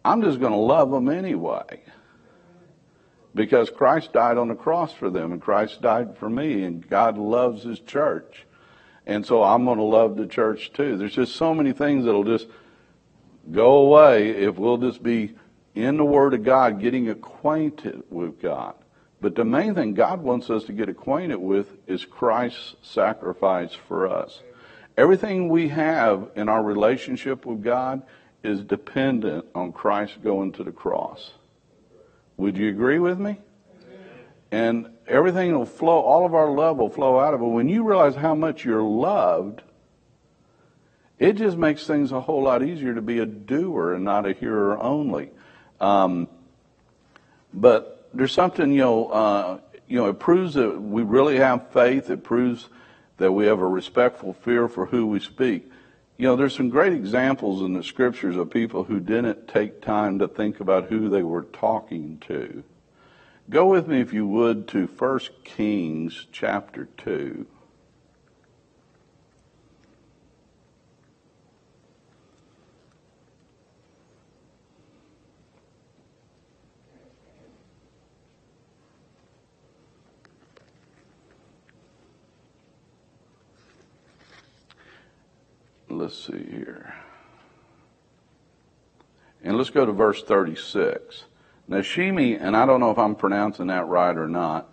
I'm 0.02 0.22
just 0.22 0.40
going 0.40 0.52
to 0.52 0.58
love 0.58 0.90
them 0.90 1.10
anyway 1.10 1.82
because 3.36 3.70
Christ 3.70 4.14
died 4.14 4.38
on 4.38 4.48
the 4.48 4.54
cross 4.54 4.92
for 4.92 5.10
them 5.10 5.30
and 5.30 5.40
Christ 5.40 5.82
died 5.82 6.16
for 6.16 6.28
me 6.28 6.64
and 6.64 6.88
God 6.88 7.18
loves 7.18 7.62
his 7.62 7.78
church. 7.78 8.46
And 9.06 9.24
so 9.24 9.44
I'm 9.44 9.64
going 9.64 9.78
to 9.78 9.84
love 9.84 10.16
the 10.16 10.26
church 10.26 10.72
too. 10.72 10.96
There's 10.96 11.14
just 11.14 11.36
so 11.36 11.54
many 11.54 11.72
things 11.72 12.06
that'll 12.06 12.24
just 12.24 12.48
go 13.52 13.76
away 13.76 14.30
if 14.30 14.56
we'll 14.56 14.78
just 14.78 15.02
be 15.02 15.34
in 15.74 15.98
the 15.98 16.04
Word 16.04 16.32
of 16.34 16.42
God, 16.42 16.80
getting 16.80 17.10
acquainted 17.10 18.02
with 18.10 18.40
God. 18.40 18.74
But 19.20 19.34
the 19.34 19.44
main 19.44 19.74
thing 19.74 19.94
God 19.94 20.22
wants 20.22 20.50
us 20.50 20.64
to 20.64 20.72
get 20.72 20.88
acquainted 20.88 21.36
with 21.36 21.68
is 21.86 22.04
Christ's 22.04 22.74
sacrifice 22.82 23.74
for 23.74 24.08
us. 24.08 24.40
Everything 24.96 25.50
we 25.50 25.68
have 25.68 26.30
in 26.36 26.48
our 26.48 26.62
relationship 26.62 27.44
with 27.44 27.62
God 27.62 28.02
is 28.42 28.62
dependent 28.62 29.44
on 29.54 29.72
Christ 29.72 30.22
going 30.22 30.52
to 30.52 30.64
the 30.64 30.72
cross. 30.72 31.32
Would 32.36 32.56
you 32.56 32.68
agree 32.68 32.98
with 32.98 33.18
me? 33.18 33.38
And 34.50 34.90
everything 35.08 35.52
will 35.56 35.64
flow, 35.64 36.00
all 36.00 36.24
of 36.24 36.34
our 36.34 36.50
love 36.50 36.76
will 36.76 36.90
flow 36.90 37.18
out 37.18 37.34
of 37.34 37.40
it. 37.40 37.44
When 37.44 37.68
you 37.68 37.82
realize 37.82 38.14
how 38.14 38.34
much 38.34 38.64
you're 38.64 38.82
loved, 38.82 39.62
it 41.18 41.34
just 41.34 41.56
makes 41.56 41.86
things 41.86 42.12
a 42.12 42.20
whole 42.20 42.42
lot 42.42 42.62
easier 42.62 42.94
to 42.94 43.02
be 43.02 43.18
a 43.18 43.26
doer 43.26 43.94
and 43.94 44.04
not 44.04 44.26
a 44.26 44.32
hearer 44.32 44.78
only. 44.78 45.30
Um, 45.80 46.28
but 47.52 48.08
there's 48.12 48.32
something, 48.32 48.70
you 48.70 48.80
know, 48.80 49.06
uh, 49.08 49.58
you 49.88 49.96
know, 49.96 50.08
it 50.08 50.18
proves 50.18 50.54
that 50.54 50.80
we 50.80 51.02
really 51.02 51.36
have 51.36 51.70
faith. 51.70 52.10
It 52.10 52.22
proves 52.22 52.68
that 53.18 53.32
we 53.32 53.46
have 53.46 53.60
a 53.60 53.66
respectful 53.66 54.34
fear 54.34 54.68
for 54.68 54.86
who 54.86 55.06
we 55.06 55.20
speak. 55.20 55.70
You 56.18 56.28
know, 56.28 56.36
there's 56.36 56.56
some 56.56 56.70
great 56.70 56.94
examples 56.94 57.60
in 57.60 57.74
the 57.74 57.82
scriptures 57.82 58.36
of 58.36 58.50
people 58.50 58.84
who 58.84 59.00
didn't 59.00 59.48
take 59.48 59.82
time 59.82 60.18
to 60.18 60.28
think 60.28 60.60
about 60.60 60.86
who 60.86 61.10
they 61.10 61.22
were 61.22 61.44
talking 61.44 62.18
to. 62.26 62.64
Go 63.50 63.66
with 63.66 63.86
me, 63.86 64.00
if 64.00 64.14
you 64.14 64.26
would, 64.26 64.66
to 64.68 64.86
1 64.86 65.20
Kings 65.44 66.26
chapter 66.32 66.88
2. 66.96 67.46
Let's 85.88 86.26
see 86.26 86.44
here. 86.50 86.94
And 89.42 89.56
let's 89.56 89.70
go 89.70 89.86
to 89.86 89.92
verse 89.92 90.22
36. 90.22 91.24
Now, 91.68 91.78
Shimi, 91.78 92.38
and 92.40 92.56
I 92.56 92.66
don't 92.66 92.80
know 92.80 92.90
if 92.90 92.98
I'm 92.98 93.14
pronouncing 93.14 93.68
that 93.68 93.86
right 93.86 94.16
or 94.16 94.28
not, 94.28 94.68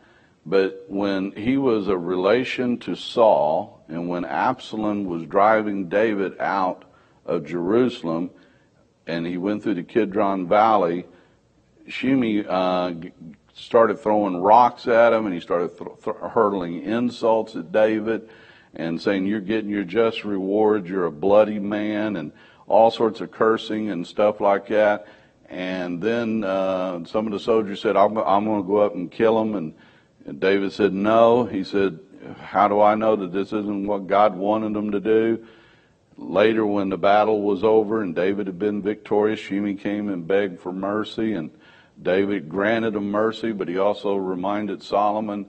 but 0.45 0.85
when 0.87 1.31
he 1.31 1.57
was 1.57 1.87
a 1.87 1.97
relation 1.97 2.77
to 2.79 2.95
Saul, 2.95 3.83
and 3.87 4.09
when 4.09 4.25
Absalom 4.25 5.05
was 5.05 5.25
driving 5.25 5.89
David 5.89 6.39
out 6.39 6.85
of 7.25 7.45
Jerusalem, 7.45 8.31
and 9.07 9.25
he 9.25 9.37
went 9.37 9.63
through 9.63 9.75
the 9.75 9.83
Kidron 9.83 10.47
Valley, 10.47 11.05
Shimi 11.87 12.45
uh, 12.47 13.09
started 13.53 13.99
throwing 13.99 14.37
rocks 14.37 14.87
at 14.87 15.13
him, 15.13 15.25
and 15.25 15.33
he 15.33 15.41
started 15.41 15.77
th- 15.77 15.89
th- 16.03 16.15
hurling 16.31 16.83
insults 16.83 17.55
at 17.55 17.71
David 17.71 18.29
and 18.75 19.01
saying 19.01 19.25
you're 19.25 19.39
getting 19.39 19.69
your 19.69 19.83
just 19.83 20.23
reward, 20.23 20.87
you're 20.87 21.05
a 21.05 21.11
bloody 21.11 21.59
man, 21.59 22.15
and 22.15 22.31
all 22.67 22.91
sorts 22.91 23.21
of 23.21 23.31
cursing 23.31 23.89
and 23.89 24.05
stuff 24.05 24.41
like 24.41 24.67
that. 24.67 25.07
And 25.49 26.01
then 26.01 26.43
uh, 26.43 27.05
some 27.05 27.27
of 27.27 27.33
the 27.33 27.39
soldiers 27.39 27.81
said, 27.81 27.95
I'm, 27.95 28.17
I'm 28.17 28.45
going 28.45 28.63
to 28.63 28.67
go 28.67 28.77
up 28.77 28.95
and 28.95 29.11
kill 29.11 29.39
him. 29.39 29.55
And, 29.55 29.73
and 30.25 30.39
David 30.39 30.71
said, 30.71 30.93
No. 30.93 31.45
He 31.45 31.63
said, 31.63 31.99
How 32.39 32.67
do 32.67 32.81
I 32.81 32.95
know 32.95 33.15
that 33.15 33.31
this 33.31 33.47
isn't 33.47 33.85
what 33.85 34.07
God 34.07 34.35
wanted 34.35 34.75
him 34.75 34.91
to 34.91 34.99
do? 34.99 35.45
Later, 36.17 36.65
when 36.65 36.89
the 36.89 36.97
battle 36.97 37.41
was 37.41 37.63
over 37.63 38.01
and 38.01 38.15
David 38.15 38.47
had 38.47 38.59
been 38.59 38.81
victorious, 38.81 39.39
Shimi 39.39 39.79
came 39.79 40.09
and 40.09 40.27
begged 40.27 40.59
for 40.59 40.71
mercy, 40.71 41.33
and 41.33 41.51
David 42.01 42.49
granted 42.49 42.95
him 42.95 43.09
mercy, 43.09 43.51
but 43.51 43.67
he 43.67 43.77
also 43.77 44.15
reminded 44.15 44.83
Solomon 44.83 45.47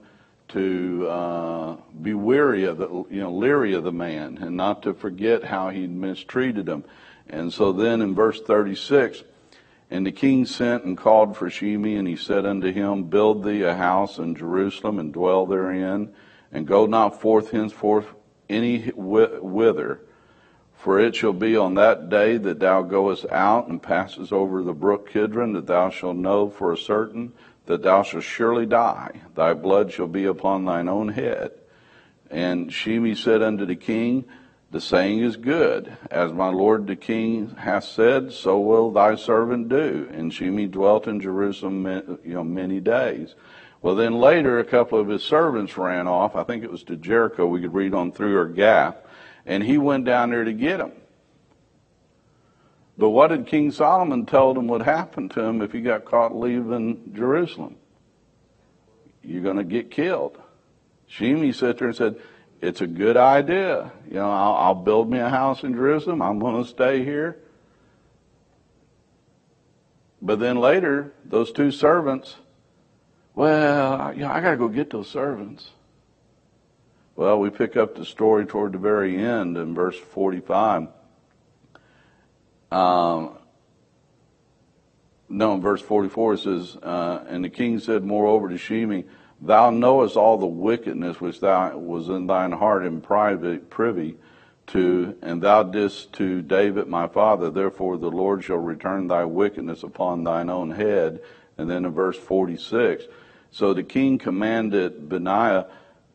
to 0.49 1.07
uh, 1.09 1.75
be 2.01 2.13
weary 2.13 2.65
of 2.65 2.77
the, 2.77 2.87
you 3.09 3.21
know, 3.21 3.31
leery 3.31 3.73
of 3.73 3.83
the 3.83 3.91
man 3.91 4.37
and 4.39 4.55
not 4.55 4.83
to 4.83 4.93
forget 4.93 5.43
how 5.43 5.69
he 5.69 5.87
mistreated 5.87 6.67
him. 6.67 6.83
And 7.27 7.51
so 7.51 7.71
then 7.71 8.01
in 8.01 8.13
verse 8.13 8.41
36, 8.41 9.23
and 9.89 10.05
the 10.05 10.11
king 10.11 10.45
sent 10.45 10.83
and 10.83 10.97
called 10.97 11.37
for 11.37 11.49
Shimei, 11.49 11.95
and 11.95 12.07
he 12.07 12.15
said 12.15 12.45
unto 12.45 12.71
him, 12.71 13.03
Build 13.03 13.43
thee 13.43 13.61
a 13.63 13.75
house 13.75 14.17
in 14.17 14.35
Jerusalem 14.35 14.99
and 14.99 15.13
dwell 15.13 15.45
therein, 15.45 16.13
and 16.51 16.67
go 16.67 16.85
not 16.85 17.21
forth 17.21 17.51
henceforth 17.51 18.07
any 18.49 18.87
whither. 18.89 20.01
For 20.75 20.99
it 20.99 21.15
shall 21.15 21.33
be 21.33 21.55
on 21.55 21.75
that 21.75 22.09
day 22.09 22.37
that 22.37 22.59
thou 22.59 22.83
goest 22.83 23.25
out 23.31 23.67
and 23.67 23.81
passest 23.81 24.31
over 24.31 24.61
the 24.61 24.73
brook 24.73 25.09
Kidron, 25.09 25.53
that 25.53 25.67
thou 25.67 25.89
shalt 25.89 26.17
know 26.17 26.49
for 26.49 26.71
a 26.71 26.77
certain 26.77 27.33
that 27.65 27.83
thou 27.83 28.03
shalt 28.03 28.23
surely 28.23 28.65
die. 28.65 29.21
Thy 29.35 29.53
blood 29.53 29.91
shall 29.91 30.07
be 30.07 30.25
upon 30.25 30.65
thine 30.65 30.87
own 30.87 31.09
head. 31.09 31.51
And 32.29 32.71
Shimei 32.71 33.15
said 33.15 33.41
unto 33.41 33.65
the 33.65 33.75
king, 33.75 34.25
The 34.71 34.81
saying 34.81 35.19
is 35.19 35.37
good. 35.37 35.97
As 36.09 36.31
my 36.31 36.49
lord 36.49 36.87
the 36.87 36.95
king 36.95 37.55
hath 37.55 37.85
said, 37.85 38.31
so 38.33 38.59
will 38.59 38.91
thy 38.91 39.15
servant 39.15 39.69
do. 39.69 40.09
And 40.11 40.33
Shimei 40.33 40.67
dwelt 40.67 41.07
in 41.07 41.19
Jerusalem 41.19 42.19
you 42.23 42.33
know, 42.33 42.43
many 42.43 42.79
days. 42.79 43.35
Well, 43.81 43.95
then 43.95 44.15
later, 44.15 44.57
a 44.57 44.65
couple 44.65 44.99
of 44.99 45.07
his 45.07 45.23
servants 45.23 45.77
ran 45.77 46.07
off. 46.07 46.35
I 46.35 46.43
think 46.43 46.63
it 46.63 46.71
was 46.71 46.83
to 46.85 46.95
Jericho. 46.95 47.45
We 47.45 47.61
could 47.61 47.73
read 47.73 47.93
on 47.93 48.11
through 48.11 48.35
or 48.35 48.47
Gath. 48.47 48.95
And 49.45 49.63
he 49.63 49.77
went 49.77 50.05
down 50.05 50.31
there 50.31 50.43
to 50.43 50.53
get 50.53 50.79
him. 50.79 50.91
But 52.97 53.09
what 53.09 53.27
did 53.27 53.47
King 53.47 53.71
Solomon 53.71 54.25
tell 54.25 54.51
him 54.51 54.67
would 54.67 54.83
happen 54.83 55.29
to 55.29 55.41
him 55.41 55.61
if 55.61 55.73
he 55.73 55.81
got 55.81 56.05
caught 56.05 56.35
leaving 56.35 57.11
Jerusalem? 57.13 57.75
You're 59.21 59.43
going 59.43 59.57
to 59.57 59.63
get 59.63 59.91
killed. 59.91 60.37
Shimi 61.09 61.53
sat 61.53 61.77
there 61.77 61.89
and 61.89 61.97
said, 61.97 62.15
it's 62.61 62.81
a 62.81 62.87
good 62.87 63.17
idea. 63.17 63.91
You 64.07 64.15
know, 64.15 64.31
I'll, 64.31 64.55
I'll 64.55 64.75
build 64.75 65.09
me 65.09 65.19
a 65.19 65.29
house 65.29 65.63
in 65.63 65.73
Jerusalem. 65.73 66.21
I'm 66.21 66.39
going 66.39 66.63
to 66.63 66.69
stay 66.69 67.03
here. 67.03 67.37
But 70.21 70.39
then 70.39 70.57
later, 70.57 71.13
those 71.25 71.51
two 71.51 71.71
servants, 71.71 72.35
well, 73.35 74.13
you 74.13 74.21
know, 74.21 74.31
I 74.31 74.41
got 74.41 74.51
to 74.51 74.57
go 74.57 74.69
get 74.69 74.89
those 74.89 75.09
servants. 75.09 75.69
Well, 77.15 77.39
we 77.39 77.49
pick 77.49 77.77
up 77.77 77.95
the 77.95 78.05
story 78.05 78.45
toward 78.45 78.71
the 78.71 78.77
very 78.77 79.17
end 79.17 79.57
in 79.57 79.75
verse 79.75 79.97
45. 79.97 80.87
Um, 82.75 83.37
no, 85.29 85.53
in 85.53 85.61
verse 85.61 85.81
44 85.81 86.33
it 86.33 86.37
says, 86.39 86.75
uh, 86.83 87.23
And 87.27 87.43
the 87.43 87.49
king 87.49 87.79
said 87.79 88.03
moreover 88.03 88.49
to 88.49 88.55
Shimi, 88.55 89.05
Thou 89.41 89.69
knowest 89.69 90.17
all 90.17 90.37
the 90.37 90.45
wickedness 90.45 91.21
which 91.21 91.39
thou 91.39 91.77
was 91.77 92.09
in 92.09 92.27
thine 92.27 92.51
heart 92.51 92.85
in 92.85 92.99
private 92.99 93.69
privy, 93.69 94.15
to, 94.67 95.15
and 95.21 95.41
thou 95.41 95.63
didst 95.63 96.11
to 96.13 96.41
David 96.41 96.87
my 96.87 97.07
father, 97.07 97.49
therefore 97.49 97.97
the 97.97 98.09
Lord 98.09 98.43
shall 98.43 98.57
return 98.57 99.07
thy 99.07 99.23
wickedness 99.23 99.83
upon 99.83 100.23
thine 100.23 100.49
own 100.49 100.71
head. 100.71 101.21
And 101.57 101.69
then 101.69 101.85
in 101.85 101.91
verse 101.91 102.17
46, 102.17 103.05
so 103.51 103.73
the 103.73 103.83
king 103.83 104.17
commanded 104.17 105.07
Benaiah, 105.07 105.67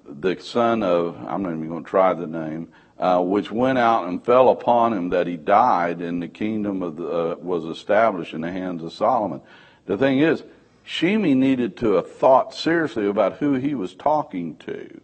the 0.04 0.38
son 0.40 0.82
of, 0.82 1.16
I'm 1.26 1.42
not 1.42 1.52
even 1.52 1.68
going 1.68 1.84
to 1.84 1.90
try 1.90 2.12
the 2.12 2.26
name, 2.26 2.68
uh, 3.00 3.18
which 3.18 3.50
went 3.50 3.78
out 3.78 4.06
and 4.06 4.22
fell 4.22 4.50
upon 4.50 4.92
him 4.92 5.08
that 5.08 5.26
he 5.26 5.36
died, 5.38 6.02
and 6.02 6.22
the 6.22 6.28
kingdom 6.28 6.82
of 6.82 6.96
the, 6.96 7.08
uh, 7.08 7.34
was 7.36 7.64
established 7.64 8.34
in 8.34 8.42
the 8.42 8.52
hands 8.52 8.84
of 8.84 8.92
Solomon. 8.92 9.40
The 9.86 9.96
thing 9.96 10.18
is, 10.18 10.44
Shimei 10.84 11.34
needed 11.34 11.78
to 11.78 11.92
have 11.92 12.12
thought 12.12 12.54
seriously 12.54 13.06
about 13.06 13.38
who 13.38 13.54
he 13.54 13.74
was 13.74 13.94
talking 13.94 14.56
to. 14.58 15.00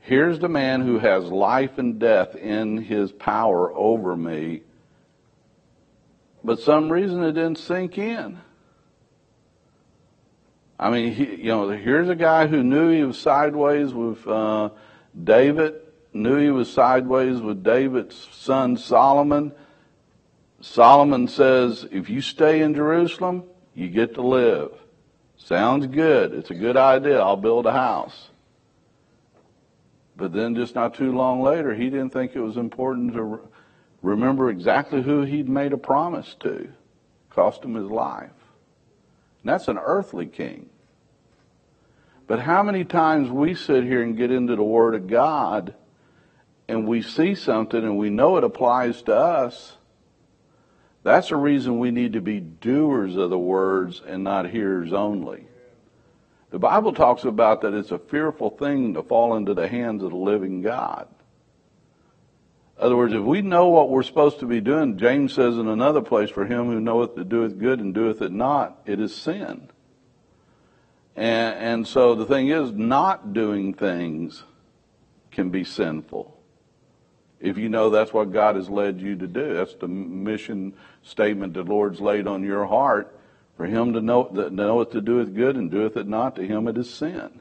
Here's 0.00 0.40
the 0.40 0.48
man 0.48 0.80
who 0.80 0.98
has 0.98 1.24
life 1.26 1.78
and 1.78 2.00
death 2.00 2.34
in 2.34 2.78
his 2.78 3.12
power 3.12 3.72
over 3.72 4.16
me, 4.16 4.62
but 6.42 6.58
some 6.58 6.90
reason 6.90 7.22
it 7.22 7.32
didn't 7.32 7.58
sink 7.58 7.98
in. 7.98 8.40
I 10.80 10.90
mean, 10.90 11.12
he, 11.12 11.36
you 11.36 11.48
know, 11.48 11.68
here's 11.68 12.08
a 12.08 12.14
guy 12.16 12.46
who 12.48 12.64
knew 12.64 12.90
he 12.90 13.04
was 13.04 13.18
sideways 13.18 13.92
with 13.92 14.26
uh, 14.26 14.70
David, 15.22 15.74
knew 16.18 16.36
he 16.36 16.50
was 16.50 16.70
sideways 16.70 17.40
with 17.40 17.62
David's 17.62 18.16
son 18.32 18.76
Solomon. 18.76 19.52
Solomon 20.60 21.28
says, 21.28 21.86
if 21.90 22.10
you 22.10 22.20
stay 22.20 22.60
in 22.60 22.74
Jerusalem, 22.74 23.44
you 23.74 23.88
get 23.88 24.14
to 24.14 24.22
live. 24.22 24.72
Sounds 25.36 25.86
good. 25.86 26.34
It's 26.34 26.50
a 26.50 26.54
good 26.54 26.76
idea. 26.76 27.20
I'll 27.20 27.36
build 27.36 27.66
a 27.66 27.72
house. 27.72 28.30
But 30.16 30.32
then 30.32 30.56
just 30.56 30.74
not 30.74 30.94
too 30.94 31.12
long 31.12 31.42
later, 31.42 31.74
he 31.74 31.84
didn't 31.84 32.10
think 32.10 32.34
it 32.34 32.40
was 32.40 32.56
important 32.56 33.12
to 33.12 33.22
re- 33.22 33.38
remember 34.02 34.50
exactly 34.50 35.00
who 35.00 35.22
he'd 35.22 35.48
made 35.48 35.72
a 35.72 35.78
promise 35.78 36.34
to. 36.40 36.72
Cost 37.30 37.64
him 37.64 37.74
his 37.74 37.88
life. 37.88 38.30
And 39.42 39.52
that's 39.52 39.68
an 39.68 39.78
earthly 39.78 40.26
king. 40.26 40.70
But 42.26 42.40
how 42.40 42.64
many 42.64 42.84
times 42.84 43.30
we 43.30 43.54
sit 43.54 43.84
here 43.84 44.02
and 44.02 44.16
get 44.16 44.32
into 44.32 44.56
the 44.56 44.64
Word 44.64 44.96
of 44.96 45.06
God 45.06 45.74
and 46.68 46.86
we 46.86 47.02
see 47.02 47.34
something 47.34 47.82
and 47.82 47.96
we 47.96 48.10
know 48.10 48.36
it 48.36 48.44
applies 48.44 49.02
to 49.02 49.14
us? 49.14 49.76
That's 51.02 51.30
a 51.30 51.36
reason 51.36 51.78
we 51.78 51.90
need 51.90 52.12
to 52.12 52.20
be 52.20 52.40
doers 52.40 53.16
of 53.16 53.30
the 53.30 53.38
words 53.38 54.02
and 54.06 54.24
not 54.24 54.50
hearers 54.50 54.92
only. 54.92 55.46
The 56.50 56.58
Bible 56.58 56.92
talks 56.92 57.24
about 57.24 57.62
that 57.62 57.74
it's 57.74 57.90
a 57.90 57.98
fearful 57.98 58.50
thing 58.50 58.94
to 58.94 59.02
fall 59.02 59.36
into 59.36 59.54
the 59.54 59.68
hands 59.68 60.02
of 60.02 60.10
the 60.10 60.16
living 60.16 60.62
God. 60.62 61.08
In 62.78 62.84
other 62.84 62.96
words, 62.96 63.12
if 63.12 63.22
we 63.22 63.42
know 63.42 63.68
what 63.68 63.90
we're 63.90 64.02
supposed 64.02 64.40
to 64.40 64.46
be 64.46 64.60
doing, 64.60 64.98
James 64.98 65.32
says 65.32 65.58
in 65.58 65.66
another 65.66 66.00
place, 66.00 66.30
for 66.30 66.46
him 66.46 66.66
who 66.66 66.80
knoweth 66.80 67.16
to 67.16 67.24
doeth 67.24 67.58
good 67.58 67.80
and 67.80 67.92
doeth 67.92 68.22
it 68.22 68.32
not, 68.32 68.80
it 68.86 69.00
is 69.00 69.14
sin. 69.14 69.68
And, 71.16 71.58
and 71.58 71.86
so 71.88 72.14
the 72.14 72.24
thing 72.24 72.48
is, 72.48 72.70
not 72.70 73.32
doing 73.32 73.74
things 73.74 74.44
can 75.32 75.50
be 75.50 75.64
sinful. 75.64 76.37
If 77.40 77.56
you 77.56 77.68
know 77.68 77.90
that's 77.90 78.12
what 78.12 78.32
God 78.32 78.56
has 78.56 78.68
led 78.68 79.00
you 79.00 79.16
to 79.16 79.26
do, 79.26 79.54
that's 79.54 79.74
the 79.74 79.88
mission 79.88 80.74
statement 81.02 81.54
the 81.54 81.62
Lord's 81.62 82.00
laid 82.00 82.26
on 82.26 82.42
your 82.42 82.66
heart, 82.66 83.16
for 83.56 83.66
him 83.66 83.92
to 83.92 84.00
know 84.00 84.28
that 84.34 84.52
knoweth 84.52 84.90
to 84.92 85.00
doeth 85.00 85.34
good 85.34 85.56
and 85.56 85.70
doeth 85.70 85.96
it 85.96 86.08
not, 86.08 86.36
to 86.36 86.46
him 86.46 86.66
it 86.68 86.76
is 86.76 86.92
sin. 86.92 87.40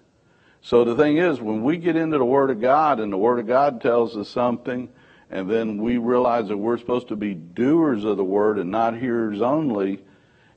So 0.61 0.83
the 0.83 0.95
thing 0.95 1.17
is, 1.17 1.39
when 1.39 1.63
we 1.63 1.77
get 1.77 1.95
into 1.95 2.17
the 2.17 2.25
Word 2.25 2.49
of 2.49 2.61
God 2.61 2.99
and 2.99 3.11
the 3.11 3.17
Word 3.17 3.39
of 3.39 3.47
God 3.47 3.81
tells 3.81 4.17
us 4.17 4.29
something, 4.29 4.89
and 5.29 5.49
then 5.49 5.81
we 5.81 5.97
realize 5.97 6.47
that 6.47 6.57
we're 6.57 6.77
supposed 6.77 7.09
to 7.09 7.15
be 7.15 7.33
doers 7.33 8.03
of 8.03 8.17
the 8.17 8.23
Word 8.23 8.59
and 8.59 8.71
not 8.71 8.97
hearers 8.97 9.41
only, 9.41 9.99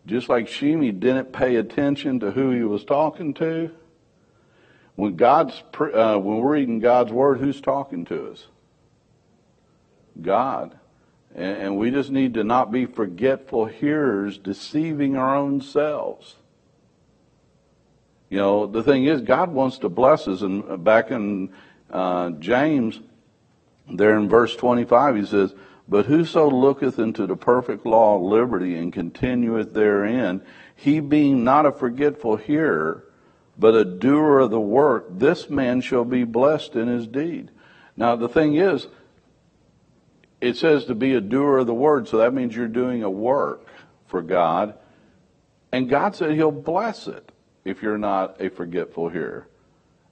just 0.06 0.28
like 0.28 0.48
Shimei 0.48 0.92
didn't 0.92 1.32
pay 1.32 1.56
attention 1.56 2.20
to 2.20 2.30
who 2.30 2.50
he 2.50 2.62
was 2.62 2.84
talking 2.84 3.34
to. 3.34 3.70
When 4.96 5.16
God's 5.16 5.62
uh, 5.78 6.18
when 6.18 6.38
we're 6.38 6.54
reading 6.54 6.78
God's 6.78 7.12
Word, 7.12 7.38
who's 7.38 7.60
talking 7.60 8.04
to 8.06 8.32
us? 8.32 8.46
God. 10.22 10.76
And 11.34 11.78
we 11.78 11.90
just 11.90 12.10
need 12.10 12.34
to 12.34 12.44
not 12.44 12.72
be 12.72 12.86
forgetful 12.86 13.66
hearers, 13.66 14.36
deceiving 14.36 15.16
our 15.16 15.36
own 15.36 15.60
selves. 15.60 16.36
You 18.28 18.38
know, 18.38 18.66
the 18.66 18.82
thing 18.82 19.04
is, 19.04 19.20
God 19.20 19.52
wants 19.52 19.78
to 19.78 19.88
bless 19.88 20.26
us. 20.26 20.42
And 20.42 20.82
back 20.84 21.10
in 21.10 21.52
uh, 21.90 22.30
James, 22.30 23.00
there 23.88 24.16
in 24.16 24.28
verse 24.28 24.56
25, 24.56 25.16
he 25.16 25.26
says, 25.26 25.54
But 25.88 26.06
whoso 26.06 26.48
looketh 26.48 26.98
into 26.98 27.26
the 27.26 27.36
perfect 27.36 27.86
law 27.86 28.16
of 28.16 28.22
liberty 28.22 28.76
and 28.76 28.92
continueth 28.92 29.72
therein, 29.72 30.42
he 30.74 31.00
being 31.00 31.44
not 31.44 31.66
a 31.66 31.72
forgetful 31.72 32.36
hearer, 32.36 33.04
but 33.58 33.74
a 33.74 33.84
doer 33.84 34.38
of 34.38 34.50
the 34.50 34.60
work, 34.60 35.06
this 35.10 35.50
man 35.50 35.80
shall 35.80 36.04
be 36.04 36.24
blessed 36.24 36.74
in 36.76 36.88
his 36.88 37.06
deed. 37.06 37.50
Now, 37.96 38.16
the 38.16 38.28
thing 38.28 38.56
is, 38.56 38.86
it 40.40 40.56
says 40.56 40.86
to 40.86 40.94
be 40.94 41.14
a 41.14 41.20
doer 41.20 41.58
of 41.58 41.66
the 41.66 41.74
word, 41.74 42.08
so 42.08 42.18
that 42.18 42.32
means 42.32 42.56
you're 42.56 42.68
doing 42.68 43.02
a 43.02 43.10
work 43.10 43.66
for 44.06 44.22
God. 44.22 44.74
And 45.72 45.88
God 45.88 46.16
said 46.16 46.32
He'll 46.32 46.50
bless 46.50 47.06
it 47.06 47.30
if 47.64 47.82
you're 47.82 47.98
not 47.98 48.40
a 48.40 48.48
forgetful 48.48 49.10
hearer. 49.10 49.46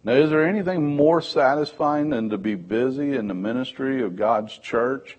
Now, 0.05 0.13
is 0.13 0.31
there 0.31 0.47
anything 0.47 0.97
more 0.97 1.21
satisfying 1.21 2.11
than 2.11 2.31
to 2.31 2.39
be 2.39 2.55
busy 2.55 3.17
in 3.17 3.27
the 3.27 3.35
ministry 3.35 4.03
of 4.03 4.17
God's 4.17 4.57
church 4.57 5.19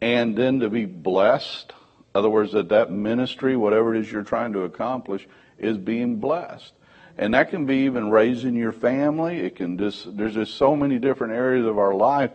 and 0.00 0.36
then 0.36 0.60
to 0.60 0.70
be 0.70 0.86
blessed? 0.86 1.72
In 2.14 2.18
other 2.18 2.30
words, 2.30 2.52
that 2.52 2.70
that 2.70 2.90
ministry, 2.90 3.56
whatever 3.56 3.94
it 3.94 4.00
is 4.00 4.10
you're 4.10 4.22
trying 4.22 4.54
to 4.54 4.62
accomplish, 4.62 5.26
is 5.58 5.76
being 5.76 6.16
blessed. 6.16 6.72
And 7.18 7.34
that 7.34 7.50
can 7.50 7.66
be 7.66 7.78
even 7.78 8.10
raising 8.10 8.54
your 8.54 8.72
family. 8.72 9.40
It 9.40 9.56
can 9.56 9.76
just, 9.76 10.16
there's 10.16 10.34
just 10.34 10.54
so 10.54 10.74
many 10.74 10.98
different 10.98 11.34
areas 11.34 11.66
of 11.66 11.78
our 11.78 11.92
life 11.92 12.30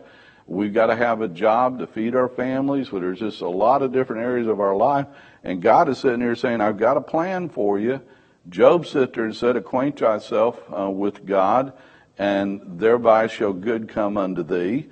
We've 0.46 0.74
got 0.74 0.86
to 0.86 0.96
have 0.96 1.22
a 1.22 1.28
job 1.28 1.78
to 1.78 1.86
feed 1.86 2.14
our 2.14 2.28
families. 2.28 2.88
There's 2.90 3.20
just 3.20 3.40
a 3.40 3.48
lot 3.48 3.82
of 3.82 3.92
different 3.92 4.22
areas 4.22 4.46
of 4.46 4.60
our 4.60 4.76
life. 4.76 5.06
And 5.42 5.62
God 5.62 5.88
is 5.88 5.98
sitting 5.98 6.20
here 6.20 6.36
saying, 6.36 6.60
I've 6.60 6.78
got 6.78 6.96
a 6.96 7.00
plan 7.00 7.48
for 7.48 7.78
you. 7.78 8.00
Job 8.48 8.86
sat 8.86 9.14
there 9.14 9.24
and 9.24 9.34
said, 9.34 9.56
acquaint 9.56 9.98
thyself 9.98 10.60
uh, 10.76 10.90
with 10.90 11.24
God, 11.24 11.72
and 12.18 12.78
thereby 12.78 13.26
shall 13.26 13.54
good 13.54 13.88
come 13.88 14.18
unto 14.18 14.42
thee. 14.42 14.86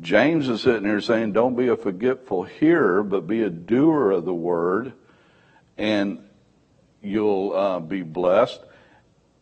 James 0.00 0.48
is 0.48 0.62
sitting 0.62 0.84
here 0.84 1.00
saying, 1.00 1.32
don't 1.32 1.56
be 1.56 1.68
a 1.68 1.76
forgetful 1.76 2.44
hearer, 2.44 3.02
but 3.02 3.26
be 3.26 3.42
a 3.42 3.50
doer 3.50 4.12
of 4.12 4.24
the 4.24 4.34
word, 4.34 4.92
and 5.76 6.20
you'll 7.02 7.52
uh, 7.52 7.80
be 7.80 8.02
blessed. 8.02 8.60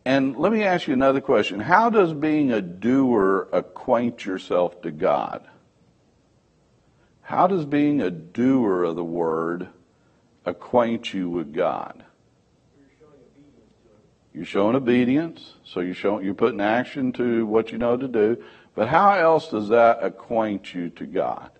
And 0.05 0.35
let 0.35 0.51
me 0.51 0.63
ask 0.63 0.87
you 0.87 0.93
another 0.93 1.21
question. 1.21 1.59
How 1.59 1.89
does 1.89 2.13
being 2.13 2.51
a 2.51 2.61
doer 2.61 3.47
acquaint 3.53 4.25
yourself 4.25 4.81
to 4.81 4.91
God? 4.91 5.47
How 7.21 7.47
does 7.47 7.65
being 7.65 8.01
a 8.01 8.11
doer 8.11 8.83
of 8.83 8.97
the 8.97 9.03
word 9.03 9.69
acquaint 10.45 11.13
you 11.13 11.29
with 11.29 11.53
God? 11.53 12.03
You're 14.33 14.45
showing 14.45 14.75
obedience, 14.75 15.53
so 15.63 15.79
you're 15.79 15.93
showing 15.93 16.25
you're 16.25 16.33
putting 16.33 16.59
action 16.59 17.11
to 17.13 17.45
what 17.45 17.71
you 17.71 17.77
know 17.77 17.95
to 17.95 18.07
do. 18.07 18.43
But 18.75 18.89
how 18.89 19.13
else 19.13 19.49
does 19.49 19.69
that 19.69 20.03
acquaint 20.03 20.73
you 20.73 20.89
to 20.89 21.05
God? 21.05 21.51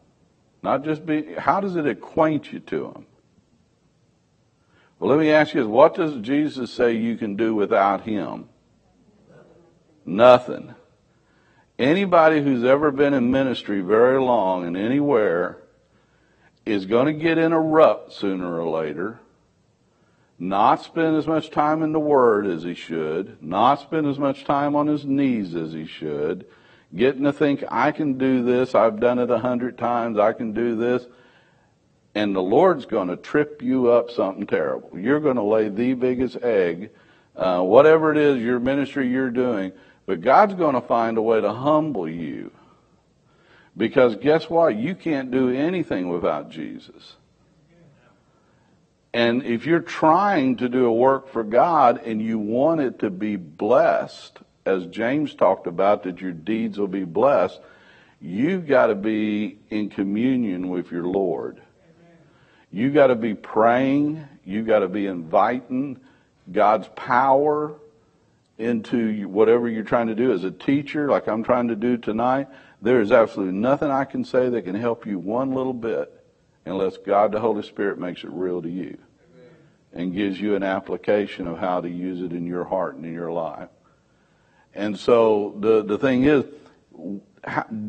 Not 0.63 0.84
just 0.84 1.06
be 1.06 1.34
how 1.36 1.62
does 1.62 1.75
it 1.75 1.86
acquaint 1.86 2.51
you 2.51 2.60
to 2.62 2.86
him? 2.88 3.06
Well, 5.03 5.17
let 5.17 5.19
me 5.19 5.31
ask 5.31 5.53
you. 5.53 5.67
What 5.67 5.95
does 5.95 6.15
Jesus 6.21 6.71
say 6.71 6.93
you 6.93 7.17
can 7.17 7.35
do 7.35 7.53
without 7.53 8.05
him? 8.05 8.47
Nothing. 10.05 10.75
Anybody 11.77 12.41
who's 12.41 12.63
ever 12.63 12.89
been 12.89 13.13
in 13.13 13.29
ministry 13.29 13.81
very 13.81 14.17
long 14.17 14.65
and 14.65 14.77
anywhere 14.77 15.57
is 16.65 16.85
going 16.85 17.07
to 17.07 17.21
get 17.21 17.37
in 17.37 17.51
a 17.51 17.59
rut 17.59 18.13
sooner 18.13 18.57
or 18.57 18.69
later, 18.69 19.19
not 20.39 20.81
spend 20.81 21.17
as 21.17 21.27
much 21.27 21.51
time 21.51 21.83
in 21.83 21.91
the 21.91 21.99
Word 21.99 22.47
as 22.47 22.63
he 22.63 22.73
should, 22.73 23.43
not 23.43 23.81
spend 23.81 24.07
as 24.07 24.17
much 24.17 24.45
time 24.45 24.73
on 24.73 24.87
his 24.87 25.03
knees 25.03 25.53
as 25.53 25.73
he 25.73 25.85
should, 25.85 26.45
getting 26.95 27.23
to 27.23 27.33
think, 27.33 27.61
I 27.69 27.91
can 27.91 28.17
do 28.17 28.41
this, 28.41 28.73
I've 28.73 29.01
done 29.01 29.19
it 29.19 29.29
a 29.29 29.39
hundred 29.39 29.77
times, 29.77 30.17
I 30.17 30.31
can 30.31 30.53
do 30.53 30.77
this 30.77 31.05
and 32.15 32.36
the 32.36 32.41
Lord's 32.41 32.86
going 32.86 33.08
to 33.08 33.17
trip 33.17 33.62
you 33.62 33.91
up 33.91 34.12
something 34.12 34.45
terrible. 34.45 34.97
You're 34.97 35.19
going 35.19 35.38
to 35.38 35.43
lay 35.43 35.69
the 35.69 35.93
biggest 35.93 36.38
egg, 36.38 36.91
uh, 37.36 37.62
whatever 37.62 38.12
it 38.12 38.17
is, 38.17 38.41
your 38.41 38.60
ministry 38.60 39.10
you're 39.10 39.32
doing, 39.32 39.71
but 40.06 40.21
God's 40.21 40.54
going 40.54 40.76
to 40.76 40.82
find 40.82 41.17
a 41.17 41.21
way 41.21 41.41
to 41.41 41.52
humble 41.52 42.08
you. 42.08 42.52
Because 43.76 44.15
guess 44.15 44.49
what? 44.49 44.76
You 44.76 44.93
can't 44.93 45.32
do 45.32 45.49
anything 45.49 46.10
without 46.10 46.52
Jesus. 46.52 47.15
And 49.13 49.43
if 49.43 49.65
you're 49.65 49.80
trying 49.80 50.58
to 50.58 50.69
do 50.69 50.86
a 50.86 50.93
work 50.93 51.30
for 51.32 51.43
God 51.43 52.02
and 52.04 52.21
you 52.21 52.39
want 52.39 52.82
it 52.82 52.99
to 52.99 53.10
be 53.12 53.36
blessed, 53.36 54.39
as 54.65 54.86
James 54.88 55.36
talked 55.36 55.67
about, 55.67 56.04
that 56.04 56.19
your 56.19 56.32
deeds 56.32 56.80
will 56.80 56.88
be 56.88 57.04
blessed, 57.04 57.60
you've 58.19 58.67
got 58.67 58.88
to 58.88 58.95
be 58.95 59.60
in 59.69 59.89
communion 59.89 60.69
with 60.69 60.91
your 60.91 61.04
Lord. 61.04 61.62
You 62.73 62.89
got 62.89 63.07
to 63.07 63.15
be 63.15 63.36
praying. 63.36 64.27
You 64.43 64.63
got 64.63 64.79
to 64.79 64.88
be 64.88 65.05
inviting 65.05 65.99
God's 66.51 66.89
power 66.95 67.75
into 68.57 69.27
whatever 69.27 69.69
you're 69.69 69.83
trying 69.83 70.07
to 70.07 70.15
do 70.15 70.33
as 70.33 70.43
a 70.43 70.51
teacher, 70.51 71.07
like 71.07 71.27
I'm 71.27 71.43
trying 71.43 71.67
to 71.67 71.75
do 71.75 71.97
tonight. 71.97 72.47
There 72.81 72.99
is 72.99 73.12
absolutely 73.12 73.53
nothing 73.53 73.91
I 73.91 74.05
can 74.05 74.25
say 74.25 74.49
that 74.49 74.63
can 74.63 74.73
help 74.73 75.05
you 75.05 75.19
one 75.19 75.53
little 75.53 75.73
bit 75.73 76.12
unless 76.65 76.97
God 76.97 77.31
the 77.31 77.39
Holy 77.39 77.62
Spirit 77.62 77.99
makes 77.99 78.23
it 78.23 78.31
real 78.31 78.62
to 78.63 78.69
you 78.69 78.97
and 79.93 80.12
gives 80.12 80.41
you 80.41 80.55
an 80.55 80.63
application 80.63 81.45
of 81.45 81.59
how 81.59 81.79
to 81.79 81.89
use 81.89 82.21
it 82.21 82.36
in 82.36 82.47
your 82.47 82.63
heart 82.63 82.95
and 82.95 83.05
in 83.05 83.13
your 83.13 83.31
life. 83.31 83.69
And 84.73 84.97
so 84.97 85.55
the, 85.59 85.83
the 85.83 85.99
thing 85.99 86.23
is, 86.23 86.43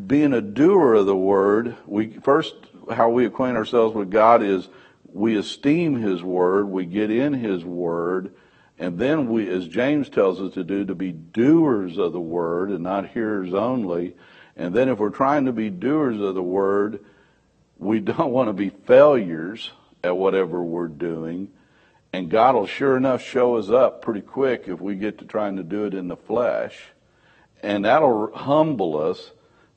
being 0.07 0.35
a 0.35 0.43
doer 0.43 0.95
of 0.95 1.07
the 1.07 1.17
word, 1.17 1.77
we 1.87 2.09
first, 2.23 2.55
how 2.91 3.11
we 3.11 3.27
acquaint 3.27 3.57
ourselves 3.57 3.95
with 3.95 4.11
God 4.11 4.43
is 4.43 4.69
we 5.13 5.37
esteem 5.37 5.97
his 5.97 6.23
word, 6.23 6.69
we 6.69 6.87
get 6.87 7.11
in 7.11 7.35
his 7.35 7.65
word, 7.65 8.35
and 8.79 8.99
then 8.99 9.29
we, 9.29 9.49
as 9.49 9.69
James 9.69 10.09
tells 10.09 10.41
us 10.41 10.55
to 10.55 10.65
do, 10.65 10.85
to 10.85 10.95
be 10.95 11.13
doers 11.13 11.97
of 11.97 12.13
the 12.13 12.21
word 12.21 12.71
and 12.71 12.83
not 12.83 13.09
hearers 13.11 13.55
only. 13.55 14.17
And 14.57 14.75
then 14.75 14.89
if 14.89 14.99
we're 14.99 15.11
trying 15.11 15.47
to 15.47 15.53
be 15.53 15.71
doers 15.71 16.21
of 16.21 16.35
the 16.35 16.43
word, 16.43 17.05
we 17.79 18.01
don't 18.01 18.33
want 18.33 18.49
to 18.49 18.53
be 18.53 18.71
failures 18.71 19.71
at 20.03 20.17
whatever 20.17 20.63
we're 20.63 20.89
doing. 20.89 21.51
And 22.13 22.31
God 22.31 22.55
will 22.55 22.67
sure 22.67 22.97
enough 22.97 23.23
show 23.23 23.57
us 23.57 23.71
up 23.71 24.03
pretty 24.03 24.21
quick 24.21 24.65
if 24.67 24.81
we 24.81 24.95
get 24.95 25.19
to 25.19 25.25
trying 25.25 25.57
to 25.57 25.63
do 25.63 25.85
it 25.85 25.95
in 25.95 26.09
the 26.09 26.17
flesh. 26.17 26.81
And 27.63 27.85
that'll 27.85 28.33
humble 28.35 29.01
us 29.01 29.31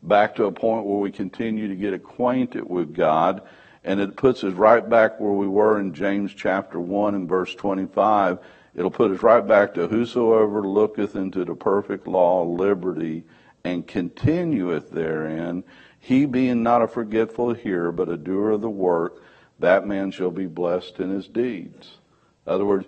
back 0.04 0.36
to 0.36 0.46
a 0.46 0.52
point 0.52 0.86
where 0.86 1.00
we 1.00 1.12
continue 1.12 1.68
to 1.68 1.76
get 1.76 1.94
acquainted 1.94 2.70
with 2.70 2.96
God. 2.96 3.42
And 3.84 4.00
it 4.00 4.18
puts 4.18 4.44
us 4.44 4.54
right 4.54 4.88
back 4.88 5.20
where 5.20 5.32
we 5.32 5.48
were 5.48 5.80
in 5.80 5.94
James 5.94 6.34
chapter 6.34 6.80
1 6.80 7.16
and 7.16 7.30
verse 7.30 7.56
25 7.56 8.40
It'll 8.78 8.92
put 8.92 9.12
us 9.12 9.24
right 9.24 9.46
back 9.46 9.74
to 9.74 9.88
whosoever 9.88 10.62
looketh 10.62 11.16
into 11.16 11.44
the 11.44 11.56
perfect 11.56 12.08
law 12.08 12.44
of 12.44 12.60
liberty 12.60 13.24
and 13.64 13.86
continueth 13.88 14.92
therein, 14.92 15.64
he 16.00 16.28
being 16.28 16.62
not 16.62 16.84
a 16.84 16.88
forgetful 16.88 17.56
hearer, 17.56 17.92
but 17.92 18.08
a 18.08 18.16
doer 18.16 18.52
of 18.52 18.62
the 18.62 18.70
work, 18.70 19.24
that 19.60 19.88
man 19.88 20.12
shall 20.12 20.30
be 20.30 20.46
blessed 20.46 21.00
in 21.00 21.10
his 21.10 21.28
deeds. 21.28 21.98
In 22.46 22.54
other 22.54 22.66
words, 22.66 22.86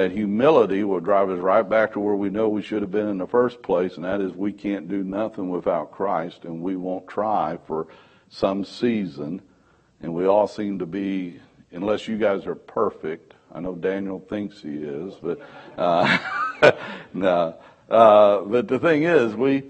that 0.00 0.12
humility 0.12 0.82
will 0.82 1.00
drive 1.00 1.28
us 1.28 1.38
right 1.40 1.68
back 1.68 1.92
to 1.92 2.00
where 2.00 2.14
we 2.14 2.30
know 2.30 2.48
we 2.48 2.62
should 2.62 2.80
have 2.80 2.90
been 2.90 3.08
in 3.08 3.18
the 3.18 3.26
first 3.26 3.60
place, 3.60 3.96
and 3.96 4.04
that 4.06 4.22
is 4.22 4.32
we 4.32 4.50
can't 4.50 4.88
do 4.88 5.04
nothing 5.04 5.50
without 5.50 5.92
Christ, 5.92 6.44
and 6.44 6.62
we 6.62 6.74
won't 6.74 7.06
try 7.06 7.58
for 7.66 7.86
some 8.30 8.64
season. 8.64 9.42
And 10.00 10.14
we 10.14 10.24
all 10.24 10.48
seem 10.48 10.78
to 10.78 10.86
be, 10.86 11.38
unless 11.70 12.08
you 12.08 12.16
guys 12.16 12.46
are 12.46 12.54
perfect, 12.54 13.34
I 13.52 13.60
know 13.60 13.74
Daniel 13.74 14.20
thinks 14.20 14.62
he 14.62 14.76
is, 14.76 15.12
but 15.22 15.38
uh, 15.76 16.18
no. 17.12 17.56
Uh, 17.90 18.40
but 18.40 18.68
the 18.68 18.78
thing 18.78 19.02
is, 19.02 19.34
we, 19.34 19.64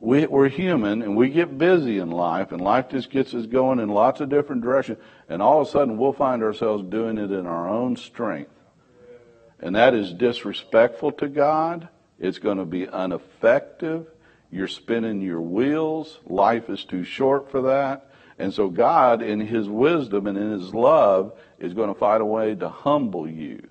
we 0.00 0.24
we're 0.24 0.48
human 0.48 1.02
and 1.02 1.14
we 1.14 1.28
get 1.28 1.58
busy 1.58 1.98
in 1.98 2.10
life, 2.10 2.52
and 2.52 2.60
life 2.62 2.88
just 2.88 3.10
gets 3.10 3.34
us 3.34 3.44
going 3.44 3.80
in 3.80 3.90
lots 3.90 4.22
of 4.22 4.30
different 4.30 4.62
directions, 4.62 4.98
and 5.28 5.42
all 5.42 5.60
of 5.60 5.68
a 5.68 5.70
sudden 5.70 5.98
we'll 5.98 6.14
find 6.14 6.42
ourselves 6.42 6.82
doing 6.88 7.18
it 7.18 7.30
in 7.30 7.46
our 7.46 7.68
own 7.68 7.96
strength, 7.96 8.53
and 9.60 9.76
that 9.76 9.94
is 9.94 10.12
disrespectful 10.12 11.12
to 11.12 11.28
God. 11.28 11.88
It's 12.18 12.38
going 12.38 12.58
to 12.58 12.64
be 12.64 12.84
ineffective. 12.84 14.06
You're 14.50 14.68
spinning 14.68 15.20
your 15.20 15.40
wheels. 15.40 16.18
Life 16.26 16.70
is 16.70 16.84
too 16.84 17.04
short 17.04 17.50
for 17.50 17.62
that. 17.62 18.10
And 18.38 18.52
so 18.52 18.68
God, 18.68 19.22
in 19.22 19.40
His 19.40 19.68
wisdom 19.68 20.26
and 20.26 20.36
in 20.36 20.52
His 20.52 20.74
love, 20.74 21.32
is 21.58 21.74
going 21.74 21.92
to 21.92 21.98
find 21.98 22.22
a 22.22 22.26
way 22.26 22.54
to 22.54 22.68
humble 22.68 23.28
you 23.28 23.68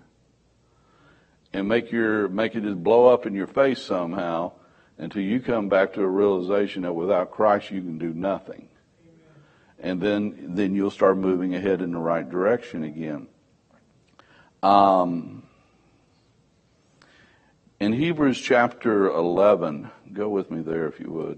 and 1.54 1.68
make 1.68 1.92
your 1.92 2.28
make 2.28 2.56
it 2.56 2.64
just 2.64 2.82
blow 2.84 3.14
up 3.14 3.26
in 3.26 3.36
your 3.36 3.48
face 3.48 3.82
somehow 3.82 4.52
until 4.98 5.22
you 5.22 5.40
come 5.40 5.70
back 5.70 5.94
to 5.94 6.02
a 6.02 6.08
realization 6.08 6.82
that 6.82 6.94
without 6.94 7.32
Christ 7.32 7.72
you 7.72 7.82
can 7.82 7.98
do 7.98 8.14
nothing. 8.14 8.68
And 9.80 10.02
then 10.02 10.56
then 10.56 10.76
you'll 10.76 10.92
start 10.92 11.18
moving 11.18 11.56
ahead 11.56 11.82
in 11.82 11.92
the 11.92 12.00
right 12.00 12.28
direction 12.28 12.84
again. 12.84 13.28
Um, 14.64 15.43
in 17.84 17.92
Hebrews 17.92 18.40
chapter 18.40 19.10
11, 19.10 19.92
go 20.14 20.30
with 20.30 20.50
me 20.50 20.62
there 20.62 20.88
if 20.88 21.02
you 21.02 21.12
would. 21.12 21.38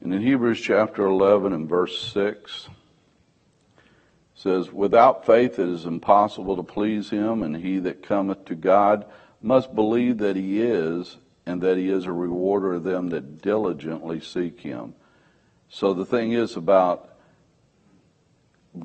And 0.00 0.14
in 0.14 0.22
Hebrews 0.22 0.60
chapter 0.60 1.04
11 1.04 1.52
and 1.52 1.68
verse 1.68 2.00
6 2.12 2.68
says, 4.36 4.70
Without 4.70 5.26
faith 5.26 5.58
it 5.58 5.68
is 5.68 5.84
impossible 5.84 6.54
to 6.54 6.62
please 6.62 7.10
him, 7.10 7.42
and 7.42 7.56
he 7.56 7.80
that 7.80 8.04
cometh 8.04 8.44
to 8.44 8.54
God 8.54 9.04
must 9.42 9.74
believe 9.74 10.18
that 10.18 10.36
he 10.36 10.62
is, 10.62 11.16
and 11.48 11.62
that 11.62 11.78
he 11.78 11.88
is 11.88 12.04
a 12.04 12.12
rewarder 12.12 12.74
of 12.74 12.84
them 12.84 13.08
that 13.08 13.40
diligently 13.40 14.20
seek 14.20 14.60
him. 14.60 14.94
So 15.70 15.94
the 15.94 16.04
thing 16.04 16.32
is 16.32 16.56
about 16.56 17.08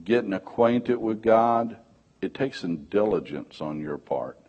getting 0.06 0.32
acquainted 0.32 0.96
with 0.96 1.22
God, 1.22 1.76
it 2.22 2.34
takes 2.34 2.62
some 2.62 2.86
diligence 2.86 3.60
on 3.60 3.82
your 3.82 3.98
part. 3.98 4.40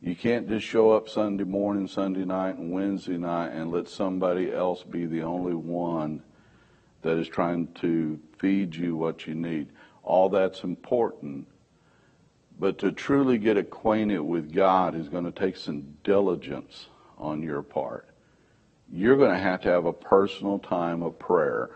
You 0.00 0.16
can't 0.16 0.48
just 0.48 0.66
show 0.66 0.90
up 0.90 1.08
Sunday 1.08 1.44
morning, 1.44 1.86
Sunday 1.86 2.24
night, 2.24 2.56
and 2.56 2.72
Wednesday 2.72 3.16
night 3.16 3.52
and 3.52 3.70
let 3.70 3.86
somebody 3.86 4.52
else 4.52 4.82
be 4.82 5.06
the 5.06 5.22
only 5.22 5.54
one 5.54 6.20
that 7.02 7.16
is 7.16 7.28
trying 7.28 7.68
to 7.74 8.18
feed 8.38 8.74
you 8.74 8.96
what 8.96 9.28
you 9.28 9.36
need. 9.36 9.68
All 10.02 10.28
that's 10.28 10.64
important. 10.64 11.46
But 12.58 12.78
to 12.78 12.92
truly 12.92 13.38
get 13.38 13.56
acquainted 13.56 14.20
with 14.20 14.52
God 14.52 14.94
is 14.94 15.08
going 15.08 15.24
to 15.24 15.32
take 15.32 15.56
some 15.56 15.96
diligence 16.04 16.86
on 17.18 17.42
your 17.42 17.62
part. 17.62 18.08
You're 18.92 19.16
going 19.16 19.32
to 19.32 19.38
have 19.38 19.62
to 19.62 19.68
have 19.68 19.86
a 19.86 19.92
personal 19.92 20.58
time 20.58 21.02
of 21.02 21.18
prayer. 21.18 21.70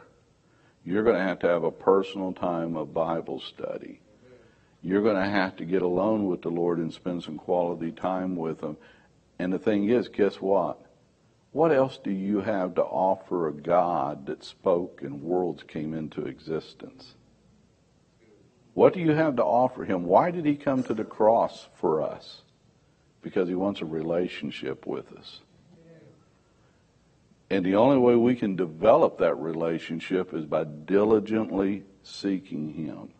You're 0.84 1.02
going 1.02 1.16
to 1.16 1.22
have 1.22 1.40
to 1.40 1.48
have 1.48 1.64
a 1.64 1.70
personal 1.70 2.32
time 2.32 2.76
of 2.76 2.94
Bible 2.94 3.40
study 3.40 4.00
you're 4.86 5.02
going 5.02 5.16
to 5.16 5.28
have 5.28 5.56
to 5.56 5.64
get 5.64 5.82
alone 5.82 6.28
with 6.28 6.42
the 6.42 6.48
Lord 6.48 6.78
and 6.78 6.92
spend 6.92 7.24
some 7.24 7.38
quality 7.38 7.90
time 7.90 8.36
with 8.36 8.60
Him. 8.60 8.76
And 9.36 9.52
the 9.52 9.58
thing 9.58 9.90
is, 9.90 10.06
guess 10.06 10.36
what? 10.36 10.80
What 11.50 11.72
else 11.72 11.98
do 11.98 12.12
you 12.12 12.40
have 12.42 12.76
to 12.76 12.84
offer 12.84 13.48
a 13.48 13.52
God 13.52 14.26
that 14.26 14.44
spoke 14.44 15.00
and 15.02 15.22
worlds 15.22 15.64
came 15.64 15.92
into 15.92 16.26
existence? 16.26 17.15
What 18.76 18.92
do 18.92 19.00
you 19.00 19.12
have 19.12 19.36
to 19.36 19.42
offer 19.42 19.86
Him? 19.86 20.04
Why 20.04 20.30
did 20.30 20.44
He 20.44 20.54
come 20.54 20.82
to 20.82 20.92
the 20.92 21.02
cross 21.02 21.66
for 21.76 22.02
us? 22.02 22.42
Because 23.22 23.48
He 23.48 23.54
wants 23.54 23.80
a 23.80 23.86
relationship 23.86 24.86
with 24.86 25.10
us. 25.14 25.40
And 27.48 27.64
the 27.64 27.76
only 27.76 27.96
way 27.96 28.16
we 28.16 28.34
can 28.34 28.54
develop 28.54 29.16
that 29.20 29.36
relationship 29.36 30.34
is 30.34 30.44
by 30.44 30.64
diligently 30.64 31.84
seeking 32.02 32.74
Him. 32.74 33.14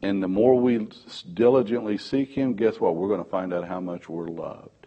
And 0.00 0.22
the 0.22 0.28
more 0.28 0.54
we 0.54 0.86
diligently 1.34 1.98
seek 1.98 2.30
Him, 2.30 2.54
guess 2.54 2.78
what? 2.78 2.94
We're 2.94 3.08
going 3.08 3.24
to 3.24 3.30
find 3.30 3.52
out 3.52 3.66
how 3.66 3.80
much 3.80 4.08
we're 4.08 4.28
loved. 4.28 4.86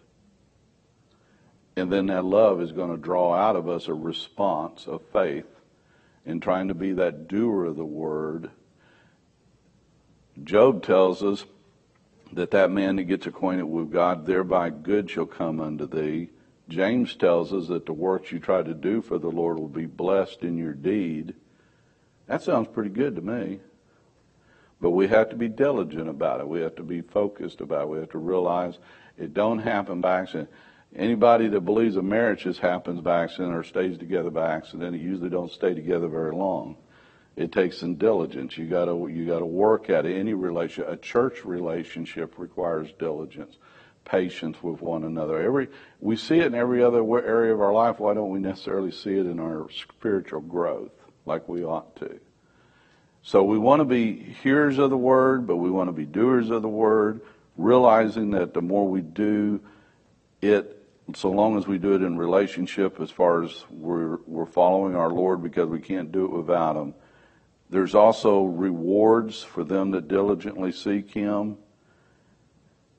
And 1.76 1.92
then 1.92 2.06
that 2.06 2.24
love 2.24 2.62
is 2.62 2.72
going 2.72 2.92
to 2.92 2.96
draw 2.96 3.34
out 3.34 3.56
of 3.56 3.68
us 3.68 3.88
a 3.88 3.94
response 3.94 4.86
of 4.86 5.02
faith 5.12 5.44
in 6.24 6.40
trying 6.40 6.68
to 6.68 6.74
be 6.74 6.94
that 6.94 7.28
doer 7.28 7.66
of 7.66 7.76
the 7.76 7.84
word. 7.84 8.50
Job 10.42 10.82
tells 10.82 11.22
us 11.22 11.44
that 12.32 12.50
that 12.50 12.70
man 12.70 12.96
that 12.96 13.04
gets 13.04 13.26
acquainted 13.26 13.64
with 13.64 13.92
God, 13.92 14.26
thereby 14.26 14.70
good 14.70 15.08
shall 15.08 15.26
come 15.26 15.60
unto 15.60 15.86
thee. 15.86 16.30
James 16.68 17.14
tells 17.14 17.52
us 17.52 17.68
that 17.68 17.86
the 17.86 17.92
works 17.92 18.32
you 18.32 18.40
try 18.40 18.62
to 18.62 18.74
do 18.74 19.00
for 19.00 19.18
the 19.18 19.30
Lord 19.30 19.58
will 19.58 19.68
be 19.68 19.86
blessed 19.86 20.42
in 20.42 20.56
your 20.56 20.72
deed. 20.72 21.34
That 22.26 22.42
sounds 22.42 22.68
pretty 22.68 22.90
good 22.90 23.14
to 23.16 23.22
me. 23.22 23.60
But 24.80 24.90
we 24.90 25.06
have 25.08 25.30
to 25.30 25.36
be 25.36 25.48
diligent 25.48 26.08
about 26.08 26.40
it. 26.40 26.48
We 26.48 26.60
have 26.62 26.74
to 26.76 26.82
be 26.82 27.00
focused 27.00 27.60
about 27.60 27.82
it. 27.82 27.88
We 27.88 27.98
have 27.98 28.10
to 28.10 28.18
realize 28.18 28.78
it 29.16 29.34
don't 29.34 29.60
happen 29.60 30.00
by 30.00 30.20
accident. 30.20 30.50
Anybody 30.96 31.48
that 31.48 31.60
believes 31.60 31.96
a 31.96 32.02
marriage 32.02 32.42
just 32.42 32.60
happens 32.60 33.00
by 33.00 33.24
accident 33.24 33.54
or 33.54 33.62
stays 33.62 33.98
together 33.98 34.30
by 34.30 34.52
accident, 34.52 34.96
it 34.96 35.00
usually 35.00 35.30
don't 35.30 35.50
stay 35.50 35.74
together 35.74 36.08
very 36.08 36.34
long. 36.34 36.76
It 37.36 37.50
takes 37.50 37.78
some 37.78 37.96
diligence. 37.96 38.56
You 38.56 38.66
gotta 38.66 38.92
you 39.10 39.26
gotta 39.26 39.46
work 39.46 39.90
at 39.90 40.06
it. 40.06 40.16
Any 40.16 40.34
relation, 40.34 40.84
a 40.86 40.96
church 40.96 41.44
relationship 41.44 42.34
requires 42.38 42.92
diligence, 42.98 43.58
patience 44.04 44.62
with 44.62 44.80
one 44.80 45.04
another. 45.04 45.40
Every 45.42 45.68
we 46.00 46.16
see 46.16 46.38
it 46.38 46.46
in 46.46 46.54
every 46.54 46.82
other 46.82 47.02
area 47.18 47.52
of 47.52 47.60
our 47.60 47.72
life. 47.72 47.98
Why 47.98 48.14
don't 48.14 48.30
we 48.30 48.38
necessarily 48.38 48.92
see 48.92 49.14
it 49.14 49.26
in 49.26 49.40
our 49.40 49.68
spiritual 49.70 50.42
growth 50.42 50.92
like 51.26 51.48
we 51.48 51.64
ought 51.64 51.96
to? 51.96 52.20
So 53.26 53.42
we 53.42 53.58
want 53.58 53.80
to 53.80 53.84
be 53.86 54.12
hearers 54.42 54.78
of 54.78 54.90
the 54.90 54.98
word, 54.98 55.46
but 55.46 55.56
we 55.56 55.70
want 55.70 55.88
to 55.88 55.92
be 55.92 56.04
doers 56.04 56.50
of 56.50 56.60
the 56.60 56.68
word, 56.68 57.22
realizing 57.56 58.32
that 58.32 58.52
the 58.52 58.60
more 58.60 58.86
we 58.86 59.00
do 59.00 59.60
it, 60.42 60.86
so 61.14 61.30
long 61.30 61.56
as 61.56 61.66
we 61.66 61.78
do 61.78 61.94
it 61.94 62.02
in 62.02 62.18
relationship, 62.18 63.00
as 63.00 63.10
far 63.10 63.42
as 63.42 63.64
we're, 63.70 64.18
we're 64.26 64.44
following 64.44 64.94
our 64.94 65.10
Lord 65.10 65.42
because 65.42 65.70
we 65.70 65.80
can't 65.80 66.12
do 66.12 66.26
it 66.26 66.32
without 66.32 66.76
Him. 66.76 66.94
There's 67.70 67.94
also 67.94 68.44
rewards 68.44 69.42
for 69.42 69.64
them 69.64 69.90
that 69.92 70.08
diligently 70.08 70.72
seek 70.72 71.12
Him. 71.12 71.58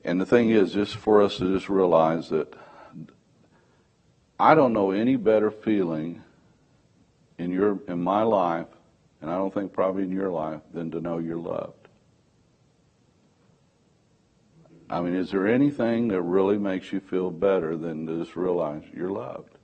And 0.04 0.20
the 0.20 0.26
thing 0.26 0.50
is, 0.50 0.72
just 0.72 0.96
for 0.96 1.22
us 1.22 1.38
to 1.38 1.52
just 1.52 1.68
realize 1.68 2.28
that 2.30 2.54
I 4.38 4.54
don't 4.54 4.72
know 4.72 4.90
any 4.90 5.16
better 5.16 5.50
feeling 5.50 6.22
in 7.38 7.50
your 7.50 7.80
in 7.88 8.02
my 8.02 8.22
life, 8.22 8.68
and 9.20 9.30
I 9.30 9.36
don't 9.36 9.52
think 9.52 9.72
probably 9.72 10.02
in 10.02 10.10
your 10.10 10.30
life, 10.30 10.60
than 10.72 10.90
to 10.90 11.00
know 11.00 11.18
you're 11.18 11.36
loved. 11.36 11.88
I 14.88 15.00
mean, 15.00 15.16
is 15.16 15.30
there 15.30 15.48
anything 15.48 16.08
that 16.08 16.22
really 16.22 16.58
makes 16.58 16.92
you 16.92 17.00
feel 17.00 17.30
better 17.30 17.76
than 17.76 18.06
to 18.06 18.18
just 18.22 18.36
realize 18.36 18.82
you're 18.94 19.10
loved? 19.10 19.56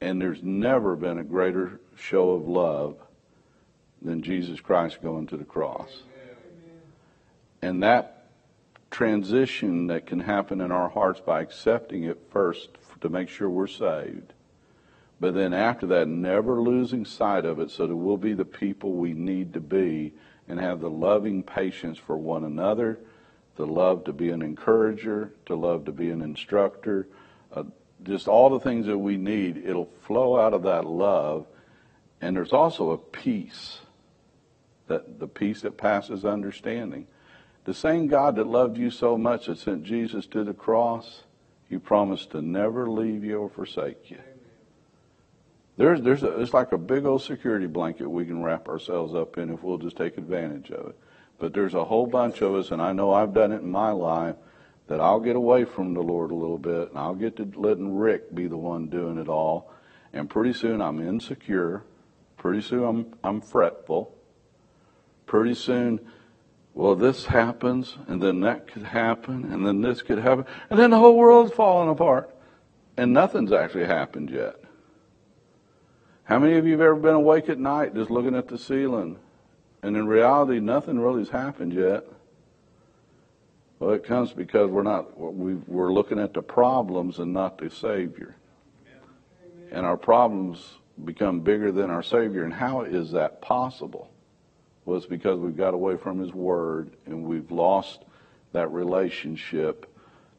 And 0.00 0.20
there's 0.20 0.42
never 0.42 0.96
been 0.96 1.18
a 1.18 1.24
greater 1.24 1.80
show 1.96 2.30
of 2.30 2.48
love 2.48 2.96
than 4.02 4.22
Jesus 4.22 4.60
Christ 4.60 5.02
going 5.02 5.26
to 5.28 5.36
the 5.36 5.44
cross. 5.44 6.02
And 7.60 7.82
that 7.82 8.26
transition 8.90 9.88
that 9.88 10.06
can 10.06 10.20
happen 10.20 10.60
in 10.60 10.72
our 10.72 10.88
hearts 10.88 11.20
by 11.20 11.40
accepting 11.40 12.04
it 12.04 12.18
first 12.30 12.70
to 13.00 13.08
make 13.08 13.28
sure 13.28 13.50
we're 13.50 13.66
saved. 13.66 14.32
But 15.20 15.34
then 15.34 15.52
after 15.52 15.86
that, 15.88 16.06
never 16.06 16.60
losing 16.60 17.04
sight 17.04 17.44
of 17.44 17.58
it 17.58 17.70
so 17.70 17.86
that 17.86 17.96
we'll 17.96 18.16
be 18.16 18.34
the 18.34 18.44
people 18.44 18.92
we 18.92 19.12
need 19.12 19.54
to 19.54 19.60
be 19.60 20.14
and 20.46 20.60
have 20.60 20.80
the 20.80 20.90
loving 20.90 21.42
patience 21.42 21.98
for 21.98 22.16
one 22.16 22.44
another, 22.44 23.00
the 23.56 23.66
love 23.66 24.04
to 24.04 24.12
be 24.12 24.30
an 24.30 24.42
encourager, 24.42 25.34
to 25.46 25.56
love 25.56 25.84
to 25.86 25.92
be 25.92 26.10
an 26.10 26.22
instructor, 26.22 27.08
uh, 27.52 27.64
just 28.04 28.28
all 28.28 28.50
the 28.50 28.60
things 28.60 28.86
that 28.86 28.96
we 28.96 29.16
need. 29.16 29.56
It'll 29.56 29.90
flow 30.06 30.38
out 30.38 30.54
of 30.54 30.62
that 30.62 30.86
love. 30.86 31.46
And 32.20 32.36
there's 32.36 32.52
also 32.52 32.90
a 32.90 32.98
peace, 32.98 33.80
that 34.88 35.18
the 35.18 35.28
peace 35.28 35.62
that 35.62 35.76
passes 35.76 36.24
understanding. 36.24 37.06
The 37.64 37.74
same 37.74 38.06
God 38.06 38.36
that 38.36 38.46
loved 38.46 38.78
you 38.78 38.90
so 38.90 39.18
much 39.18 39.46
that 39.46 39.58
sent 39.58 39.84
Jesus 39.84 40.26
to 40.28 40.42
the 40.42 40.54
cross, 40.54 41.22
He 41.68 41.78
promised 41.78 42.30
to 42.30 42.42
never 42.42 42.90
leave 42.90 43.24
you 43.24 43.38
or 43.38 43.50
forsake 43.50 44.10
you. 44.10 44.18
There's, 45.76 46.02
there's 46.02 46.24
a, 46.24 46.40
it's 46.40 46.52
like 46.52 46.72
a 46.72 46.78
big 46.78 47.06
old 47.06 47.22
security 47.22 47.66
blanket 47.66 48.08
we 48.08 48.24
can 48.24 48.42
wrap 48.42 48.68
ourselves 48.68 49.14
up 49.14 49.38
in 49.38 49.50
if 49.50 49.62
we'll 49.62 49.78
just 49.78 49.96
take 49.96 50.18
advantage 50.18 50.70
of 50.72 50.88
it. 50.88 50.98
But 51.38 51.54
there's 51.54 51.74
a 51.74 51.84
whole 51.84 52.06
bunch 52.06 52.42
of 52.42 52.54
us, 52.56 52.72
and 52.72 52.82
I 52.82 52.92
know 52.92 53.12
I've 53.12 53.32
done 53.32 53.52
it 53.52 53.62
in 53.62 53.70
my 53.70 53.92
life, 53.92 54.34
that 54.88 55.00
I'll 55.00 55.20
get 55.20 55.36
away 55.36 55.64
from 55.64 55.94
the 55.94 56.00
Lord 56.00 56.32
a 56.32 56.34
little 56.34 56.58
bit, 56.58 56.88
and 56.88 56.98
I'll 56.98 57.14
get 57.14 57.36
to 57.36 57.52
letting 57.54 57.96
Rick 57.96 58.34
be 58.34 58.48
the 58.48 58.56
one 58.56 58.88
doing 58.88 59.18
it 59.18 59.28
all. 59.28 59.70
And 60.12 60.28
pretty 60.28 60.52
soon 60.52 60.80
I'm 60.80 61.06
insecure. 61.06 61.84
Pretty 62.38 62.62
soon 62.62 62.84
I'm, 62.84 63.14
I'm 63.22 63.40
fretful. 63.40 64.17
Pretty 65.28 65.54
soon 65.54 66.00
well, 66.78 66.94
this 66.94 67.26
happens, 67.26 67.98
and 68.06 68.22
then 68.22 68.38
that 68.42 68.68
could 68.68 68.84
happen, 68.84 69.52
and 69.52 69.66
then 69.66 69.80
this 69.80 70.00
could 70.00 70.18
happen, 70.18 70.46
and 70.70 70.78
then 70.78 70.90
the 70.90 70.98
whole 70.98 71.16
world's 71.16 71.52
falling 71.52 71.88
apart, 71.88 72.32
and 72.96 73.12
nothing's 73.12 73.50
actually 73.50 73.86
happened 73.86 74.30
yet. 74.30 74.54
How 76.22 76.38
many 76.38 76.56
of 76.56 76.66
you 76.66 76.72
have 76.74 76.80
ever 76.80 76.94
been 76.94 77.16
awake 77.16 77.48
at 77.48 77.58
night 77.58 77.96
just 77.96 78.10
looking 78.10 78.36
at 78.36 78.46
the 78.46 78.56
ceiling, 78.56 79.18
and 79.82 79.96
in 79.96 80.06
reality, 80.06 80.60
nothing 80.60 81.00
really 81.00 81.22
has 81.22 81.30
happened 81.30 81.72
yet? 81.72 82.06
Well, 83.80 83.90
it 83.90 84.04
comes 84.04 84.32
because 84.32 84.70
we're 84.70 84.84
not 84.84 85.18
we 85.18 85.54
we're 85.54 85.92
looking 85.92 86.20
at 86.20 86.32
the 86.32 86.42
problems 86.42 87.18
and 87.18 87.32
not 87.32 87.58
the 87.58 87.70
Savior, 87.70 88.36
and 89.72 89.84
our 89.84 89.96
problems 89.96 90.76
become 91.04 91.40
bigger 91.40 91.72
than 91.72 91.90
our 91.90 92.04
Savior. 92.04 92.44
And 92.44 92.54
how 92.54 92.82
is 92.82 93.10
that 93.10 93.42
possible? 93.42 94.12
Was 94.88 95.04
because 95.04 95.38
we've 95.38 95.56
got 95.56 95.74
away 95.74 95.96
from 95.96 96.18
His 96.18 96.32
Word 96.32 96.96
and 97.04 97.24
we've 97.24 97.50
lost 97.50 98.00
that 98.52 98.72
relationship. 98.72 99.84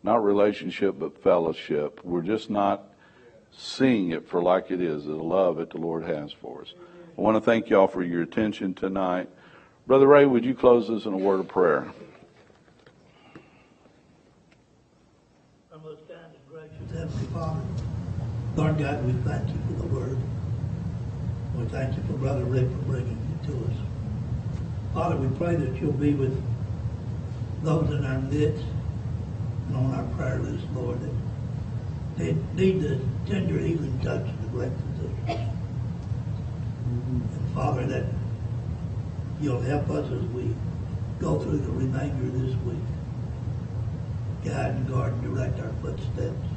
Not 0.01 0.23
relationship, 0.23 0.95
but 0.97 1.21
fellowship. 1.21 2.01
We're 2.03 2.23
just 2.23 2.49
not 2.49 2.83
seeing 3.55 4.09
it 4.09 4.27
for 4.27 4.41
like 4.41 4.71
it 4.71 4.81
is, 4.81 5.05
the 5.05 5.11
love 5.11 5.57
that 5.57 5.69
the 5.69 5.77
Lord 5.77 6.03
has 6.03 6.31
for 6.31 6.61
us. 6.61 6.73
I 7.15 7.21
want 7.21 7.37
to 7.37 7.41
thank 7.41 7.69
y'all 7.69 7.87
for 7.87 8.01
your 8.01 8.23
attention 8.23 8.73
tonight. 8.73 9.29
Brother 9.85 10.07
Ray, 10.07 10.25
would 10.25 10.43
you 10.43 10.55
close 10.55 10.89
us 10.89 11.05
in 11.05 11.13
a 11.13 11.17
word 11.17 11.41
of 11.41 11.47
prayer? 11.47 11.91
Our 15.71 15.79
most 15.79 16.01
gracious 16.49 16.91
Heavenly 16.91 17.25
Father, 17.27 17.61
Lord 18.55 18.79
God, 18.79 19.05
we 19.05 19.11
thank 19.29 19.47
you 19.47 19.61
for 19.67 19.81
the 19.81 19.87
word. 19.93 20.17
We 21.55 21.65
thank 21.65 21.95
you 21.95 22.03
for 22.03 22.13
Brother 22.13 22.45
Rick 22.45 22.67
for 22.67 22.85
bringing 22.85 23.39
it 23.43 23.47
to 23.47 23.53
us. 23.53 23.98
Father, 24.93 25.17
we 25.17 25.27
pray 25.37 25.55
that 25.55 25.79
you'll 25.79 25.91
be 25.93 26.15
with 26.15 26.35
those 27.61 27.91
in 27.91 28.03
our 28.03 28.19
midst 28.21 28.65
and 29.67 29.77
on 29.77 29.93
our 29.93 30.03
prayer 30.15 30.39
list, 30.39 30.65
Lord, 30.73 30.99
that 30.99 31.13
they 32.17 32.35
need 32.55 32.81
the 32.81 32.99
tender 33.27 33.59
healing 33.59 33.99
touch 34.03 34.27
of 34.27 34.41
the 34.41 34.47
great 34.47 34.71
physician. 34.97 35.49
And 36.87 37.53
Father, 37.53 37.85
that 37.85 38.05
you'll 39.39 39.61
help 39.61 39.89
us 39.91 40.11
as 40.11 40.23
we 40.31 40.55
go 41.19 41.39
through 41.39 41.59
the 41.59 41.71
remainder 41.71 42.25
of 42.25 42.41
this 42.41 42.55
week. 42.65 42.77
Guide 44.43 44.71
and 44.71 44.87
guard 44.87 45.13
and 45.13 45.23
direct 45.23 45.59
our 45.59 45.71
footsteps. 45.83 46.47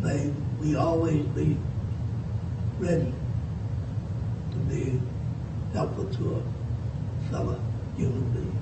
May 0.00 0.32
we 0.60 0.74
always 0.74 1.24
be 1.26 1.56
ready 2.80 3.12
to 4.50 4.56
be 4.68 5.00
helpful 5.72 6.06
to 6.06 6.36
us 6.36 6.57
fellow 7.30 7.60
human 7.96 8.30
being. 8.32 8.58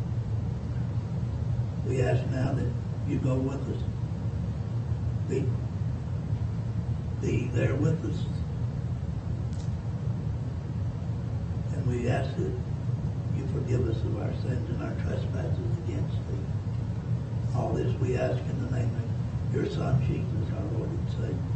We 1.86 2.02
ask 2.02 2.24
now 2.30 2.52
that 2.52 2.66
you 3.08 3.18
go 3.18 3.34
with 3.34 3.60
us. 3.68 3.82
Be, 5.28 5.44
be 7.20 7.48
there 7.52 7.74
with 7.74 8.04
us. 8.04 8.24
And 11.74 11.86
we 11.86 12.08
ask 12.08 12.34
that 12.36 12.52
you 13.36 13.46
forgive 13.52 13.88
us 13.88 13.96
of 14.02 14.20
our 14.20 14.32
sins 14.42 14.70
and 14.70 14.82
our 14.82 14.94
trespasses 15.02 15.78
against 15.84 16.16
thee. 16.28 17.54
All 17.54 17.72
this 17.72 17.92
we 18.00 18.16
ask 18.16 18.38
in 18.38 18.66
the 18.66 18.76
name 18.76 18.90
of 18.96 19.54
your 19.54 19.70
Son, 19.70 20.00
Jesus, 20.06 20.54
our 20.56 20.78
Lord 20.78 20.90
and 20.90 21.10
Savior. 21.10 21.55